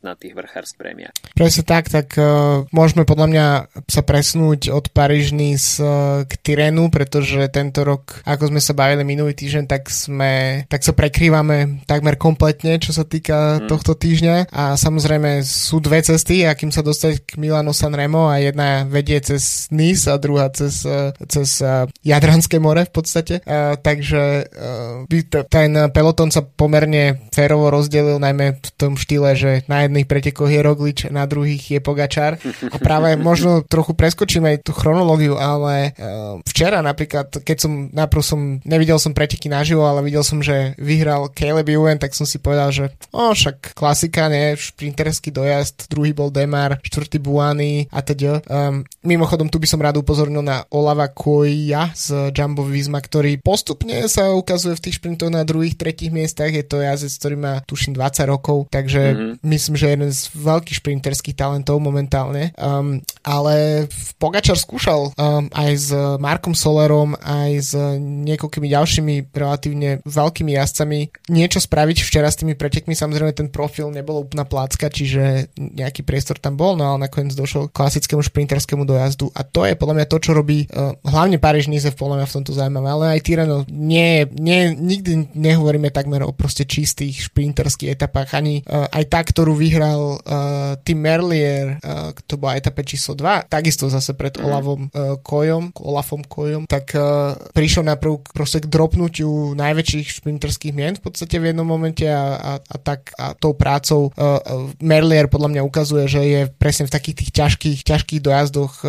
[0.03, 1.14] na tých vrchárskych prémiách.
[1.34, 3.46] Presne tak, tak uh, môžeme podľa mňa
[3.88, 9.34] sa presnúť od Parížny uh, k Tyrenu, pretože tento rok, ako sme sa bavili minulý
[9.34, 13.68] týždeň, tak sme, tak sa prekrývame takmer kompletne, čo sa týka mm.
[13.70, 18.86] tohto týždňa a samozrejme sú dve cesty, akým sa dostať k Milano Sanremo a jedna
[18.86, 23.40] vedie cez Nice a druhá cez, uh, cez uh, Jadranské more v podstate.
[23.46, 29.84] Uh, takže uh, ten peloton sa pomerne férovo rozdelil najmä v tom štýle, že na
[29.86, 34.72] jedných pretekoch je Roglič, na druhých je Pogačar a práve možno trochu preskočím aj tú
[34.74, 40.26] chronológiu, ale uh, včera napríklad, keď som najprv som, nevidel som preteky naživo, ale videl
[40.26, 42.84] som, že vyhral Caleb Ewan, tak som si povedal, že
[43.14, 48.43] o, však klasika, nie, šprinterský dojazd, druhý bol Demar, štvrtý Buany a teda.
[48.51, 54.05] Um, mimochodom, tu by som rád upozornil na Olava Koia z Jumbo Visma, ktorý postupne
[54.11, 56.51] sa ukazuje v tých šprintoch na druhých, tretích miestach.
[56.51, 59.33] Je to jazdec, ktorý má tuším 20 rokov, takže mm-hmm.
[59.47, 62.51] myslím, že jeden z veľkých šprinterských talentov momentálne.
[62.59, 63.87] Um, ale
[64.18, 71.62] Pogačar skúšal um, aj s Markom Solerom, aj s niekoľkými ďalšími relatívne veľkými jazdcami niečo
[71.62, 72.97] spraviť včera s tými pretekmi.
[72.97, 77.68] Samozrejme ten profil nebol úplná plácka, čiže nejaký priestor tam bol, no ale nakoniec došlo
[77.68, 81.70] k klasickému šprinterskému dojazdu a to je podľa mňa to, čo robí uh, hlavne Paríž
[81.70, 85.37] Nize podľa mňa v tomto zaujímavé, ale aj Tireno nie, nie, nikdy
[85.68, 91.04] nehovoríme takmer o proste čistých šprinterských etapách, ani uh, aj tá, ktorú vyhral uh, Tim
[91.04, 94.48] Merlier, uh, to bola etapa číslo 2, takisto zase pred mm.
[94.48, 100.96] Olavom uh, Kojom, Olafom Kojom, tak uh, prišiel najprv proste k dropnutiu najväčších šprinterských mien
[100.96, 105.52] v podstate v jednom momente a, a, a tak a tou prácou uh, Merlier podľa
[105.52, 108.72] mňa ukazuje, že je presne v takých tých ťažkých, ťažkých dojazdoch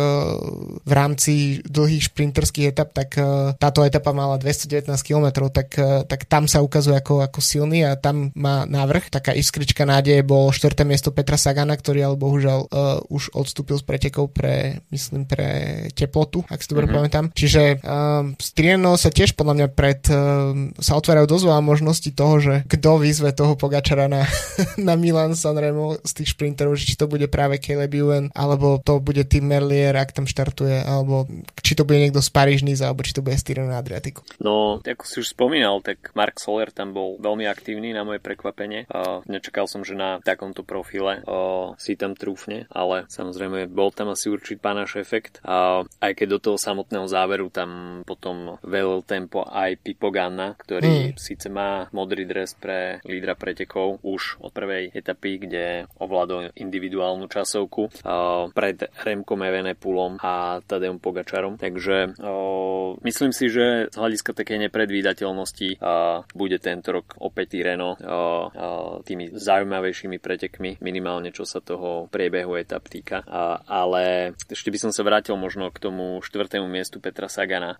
[0.80, 6.24] v rámci dlhých šprinterských etap, tak uh, táto etapa mala 219 km, tak, uh, tak
[6.24, 9.10] tam sa ukazuje ako, ako silný a tam má návrh.
[9.10, 10.72] Taká iskrička nádeje bol 4.
[10.86, 15.48] miesto Petra Sagana, ktorý ale bohužiaľ uh, už odstúpil z pretekov pre, myslím, pre
[15.96, 16.96] teplotu, ak si dobre mm-hmm.
[17.00, 17.24] pamätám.
[17.32, 22.10] Čiže um, s Trieno sa tiež podľa mňa pred um, sa otvárajú dosť veľa možností
[22.12, 24.28] toho, že kto vyzve toho Pogačara na,
[24.88, 29.00] na Milan Sanremo z tých šprinterov, že či to bude práve Caleb Ewan, alebo to
[29.00, 31.24] bude Tim Merlier, ak tam štartuje, alebo
[31.64, 34.20] či to bude niekto z Parížny, alebo či to bude z Tireno Adriatiku.
[34.42, 38.84] No, ako si už spomínal, tak Mark Soler tam bol veľmi aktívny na moje prekvapenie.
[38.92, 44.12] Uh, nečakal som, že na takomto profile uh, si tam trúfne, ale samozrejme bol tam
[44.12, 45.40] asi určitý pánaš efekt.
[45.48, 51.14] A aj keď do toho samotného záveru tam potom velil tempo aj Pipo Ganna, ktorý
[51.14, 51.18] hmm.
[51.20, 57.86] síce má modrý dres pre lídra pretekov už od prvej etapy, kde ovládol individuálnu časovku
[57.86, 61.60] uh, pred Remkom Evenepulom a Tadeom Pogačarom.
[61.60, 67.94] Takže uh, myslím si, že z hľadiska takej nepredvídateľnosti uh, bude tento rok opäť Reno
[67.94, 73.22] uh, uh, tými zaujímavejšími pretekmi, minimálne čo sa toho priebehu etap týka.
[73.68, 77.76] Ale ešte by som sa vrátil možno k tomu štvrtému miestu Petra Sagana.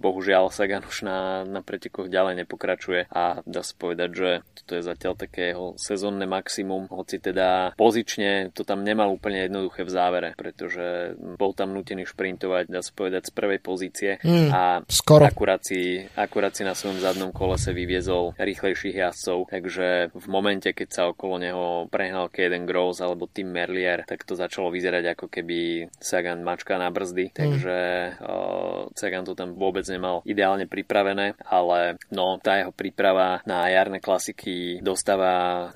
[0.00, 4.28] Bohužiaľ Sagan už na, na pretekoch ďalej nepokračuje a dá sa povedať, že
[4.62, 9.84] toto je zatiaľ také jeho sezónne maximum, hoci teda pozične to tam nemal úplne jednoduché
[9.84, 14.62] v závere, pretože bol tam nutený šprintovať, dá sa povedať, z prvej pozície mm, a
[14.88, 15.26] skoro.
[15.26, 20.88] Akurát, si, akurát si na svojom zadnom kolese vyviezol rýchlejších jazdcov, takže v momente, keď
[20.88, 25.90] sa okolo neho prehnal Kaden Gross alebo Tim Merlier, tak to začalo vyzerať ako keby
[25.98, 27.34] Sagan mačka na brzdy, mm.
[27.34, 27.78] takže
[28.22, 33.98] uh, Sagan to tam vôbec nemal ideálne pripravené, ale no, tá jeho príprava na jarné
[33.98, 35.70] klasiky dostáva uh,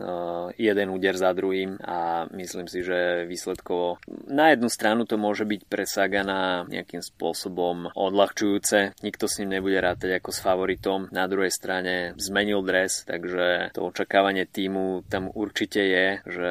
[0.54, 3.98] jeden úder za druhým a myslím si, že výsledkovo
[4.30, 9.80] na jednu stranu to môže byť pre Sagana nejakým spôsobom odľahčujúce, nikto s ním nebude
[9.80, 15.82] rátať ako s favoritom, na druhej strane zmenil dres, takže to očakávanie týmu tam určite
[15.82, 16.50] je, že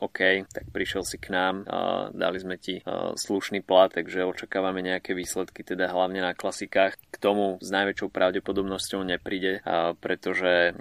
[0.00, 2.80] OK, tak prišiel si k nám, uh, dali sme ti
[3.14, 6.96] slušný plat, takže očakávame nejaké výsledky, teda hlavne na klasikách.
[7.10, 9.62] K tomu s najväčšou pravdepodobnosťou nepríde,
[10.00, 10.74] pretože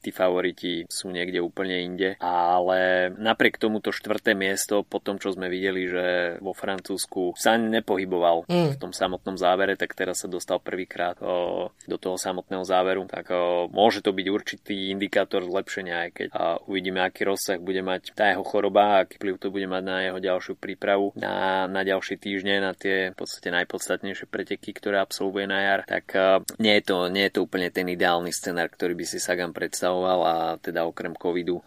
[0.00, 5.50] tí favoriti sú niekde úplne inde, ale napriek tomuto štvrté miesto, po tom, čo sme
[5.52, 6.04] videli, že
[6.40, 8.76] vo Francúzsku sa nepohyboval mm.
[8.76, 13.28] v tom samotnom závere, tak teraz sa dostal prvýkrát do toho samotného záveru, tak
[13.70, 16.28] môže to byť určitý indikátor zlepšenia, aj keď
[16.68, 20.18] uvidíme, aký rozsah bude mať tá jeho choroba, aký vplyv to bude mať na jeho
[20.20, 25.58] ďalšiu prípravu na, na ďalšie týždne, na tie v podstate najpodstatnejšie preteky, ktoré absolvuje na
[25.60, 26.14] jar, tak
[26.60, 30.20] nie je to, nie je to úplne ten ideálny scenár, ktorý by si Sagan predstavoval
[30.24, 31.60] a teda okrem covidu,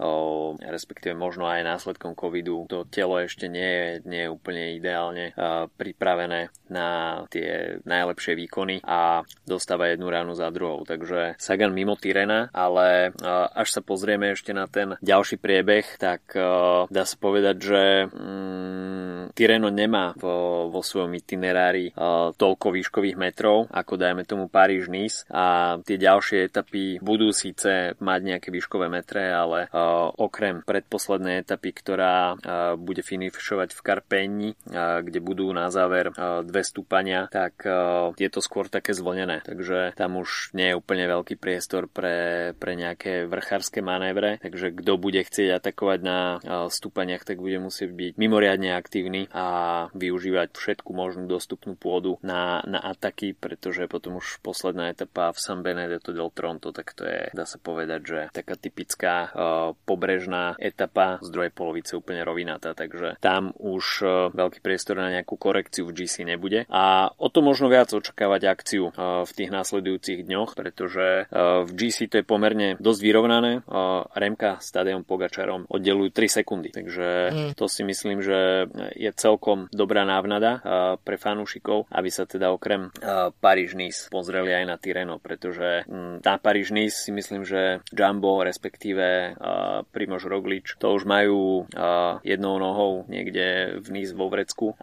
[0.62, 5.34] respektíve možno aj následkom covidu, to telo ešte nie je, nie je úplne ideálne
[5.76, 6.88] pripravené na
[7.32, 10.84] tie najlepšie výkony a dostáva jednu ránu za druhou.
[10.84, 13.12] Takže Sagan mimo Tyrena, ale
[13.54, 16.34] až sa pozrieme ešte na ten ďalší priebeh, tak
[16.88, 21.92] dá sa povedať, že mm, Tyreno nemá vo, vo svojom itinerári
[22.38, 28.50] toľko výškových metrov, ako dajme tomu Paríž-Nice a tie ďalšie etapy budú síce mať nejaké
[28.54, 29.68] výškové metre, ale
[30.18, 32.38] okrem predposlednej etapy, ktorá
[32.80, 34.50] bude finišovať v Karpeni,
[35.04, 36.12] kde budú na záver
[36.44, 37.68] dve stúpania, tak
[38.16, 39.44] je to skôr také zvlnené.
[39.44, 41.57] Takže tam už nie je úplne veľký priestor
[41.90, 44.40] pre, pre nejaké vrchárske manévre.
[44.44, 46.20] Takže kto bude chcieť atakovať na
[46.70, 49.46] stúpaniach, tak bude musieť byť mimoriadne aktívny a
[49.94, 55.62] využívať všetku možnú dostupnú pôdu na, na ataky, pretože potom už posledná etapa v San
[55.64, 59.30] Benedetto del Tronto, tak to je, dá sa povedať, že taká typická uh,
[59.86, 65.40] pobrežná etapa z druhej polovice úplne rovinatá, takže tam už uh, veľký priestor na nejakú
[65.40, 70.26] korekciu v GC nebude a o to možno viac očakávať akciu uh, v tých následujúcich
[70.28, 73.52] dňoch, pretože uh, v GC to je pomerne dosť vyrovnané.
[74.14, 77.52] Remka s Tadejom Pogačarom oddelujú 3 sekundy, takže mm.
[77.56, 80.60] to si myslím, že je celkom dobrá návnada
[81.02, 85.86] pre fanúšikov, aby sa teda okrem uh, Paríž-Nice pozreli aj na Tireno, pretože
[86.24, 89.38] na Paríž-Nice si myslím, že Jumbo, respektíve
[89.92, 91.70] Primož Roglič, to už majú
[92.26, 94.74] jednou nohou niekde v Nice vo Vrecku,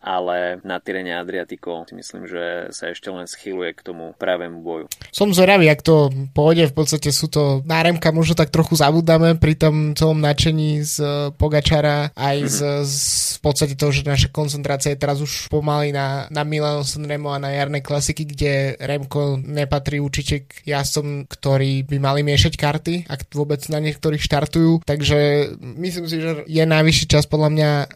[0.00, 4.86] ale na Tyrene Adriatico si myslím, že sa ešte len schyluje k tomu pravému boju.
[5.10, 9.54] Som zvedavý, ak to pôjde, v podstate sú to náremka, možno tak trochu zabudáme pri
[9.58, 10.96] tom celom nadšení z
[11.36, 12.96] Pogačara, aj z, z
[13.42, 17.42] v podstate to, že naša koncentrácia je teraz už pomaly na, na Milano Sanremo a
[17.42, 23.26] na jarné klasiky, kde Remko nepatrí určite k jazdcom, ktorí by mali miešať karty, ak
[23.34, 24.86] vôbec na niektorých štartujú.
[24.86, 27.86] Takže myslím si, že je najvyšší čas podľa mňa uh,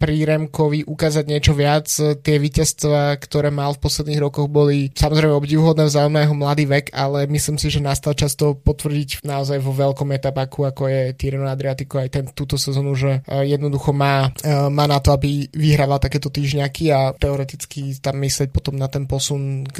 [0.00, 1.92] pri Remkovi ukázať niečo viac.
[2.24, 7.28] Tie víťazstva, ktoré mal v posledných rokoch, boli samozrejme obdivuhodné vzájomná jeho mladý vek, ale
[7.28, 12.00] myslím si, že nastal čas to potvrdiť naozaj vo veľkom etapaku, ako je Tireno Adriatico
[12.00, 16.28] aj ten, túto sezónu, že uh, jednoducho má, uh, má na to, aby vyhrával takéto
[16.32, 19.78] týždňaky a teoreticky tam myslieť potom na ten posun k,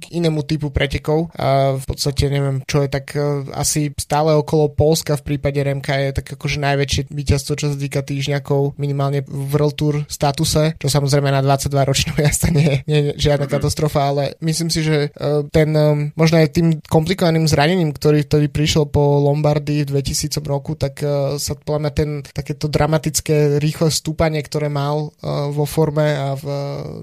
[0.00, 1.32] k inému typu pretekov.
[1.36, 5.96] A v podstate neviem, čo je tak uh, asi stále okolo Polska v prípade Remka
[5.96, 10.88] je tak akože najväčšie víťazstvo, čo sa týka týždňakov, minimálne v World Tour statuse, čo
[10.90, 15.10] samozrejme na 22 ročnú jazda nie, nie žiadna katastrofa, ale myslím si, že
[15.50, 15.70] ten
[16.14, 17.13] možno aj tým komplikovaným
[17.48, 22.10] zranením, ktorý vtedy prišiel po Lombardii v 2000 roku, tak uh, sa podľa mňa ten
[22.24, 26.46] takéto dramatické rýchle stúpanie, ktoré mal uh, vo forme a v,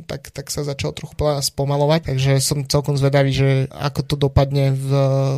[0.07, 4.89] tak, tak sa začal trochu spomalovať, takže som celkom zvedavý, že ako to dopadne v,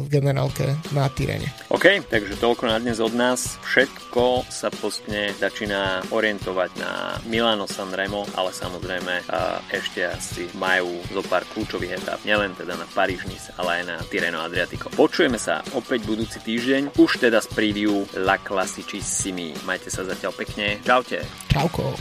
[0.04, 1.50] v generálke na Tyrene.
[1.74, 3.58] OK, takže toľko na dnes od nás.
[3.66, 9.26] Všetko sa postupne začína orientovať na Milano Sanremo, ale samozrejme
[9.74, 13.26] ešte asi majú zo pár kľúčových etap, nielen teda na Paríž
[13.58, 14.94] ale aj na Tireno Adriatico.
[14.94, 19.58] Počujeme sa opäť budúci týždeň, už teda z preview La Classicissimi.
[19.66, 20.78] Majte sa zatiaľ pekne.
[20.86, 21.26] Čaute.
[21.50, 21.98] Čauko.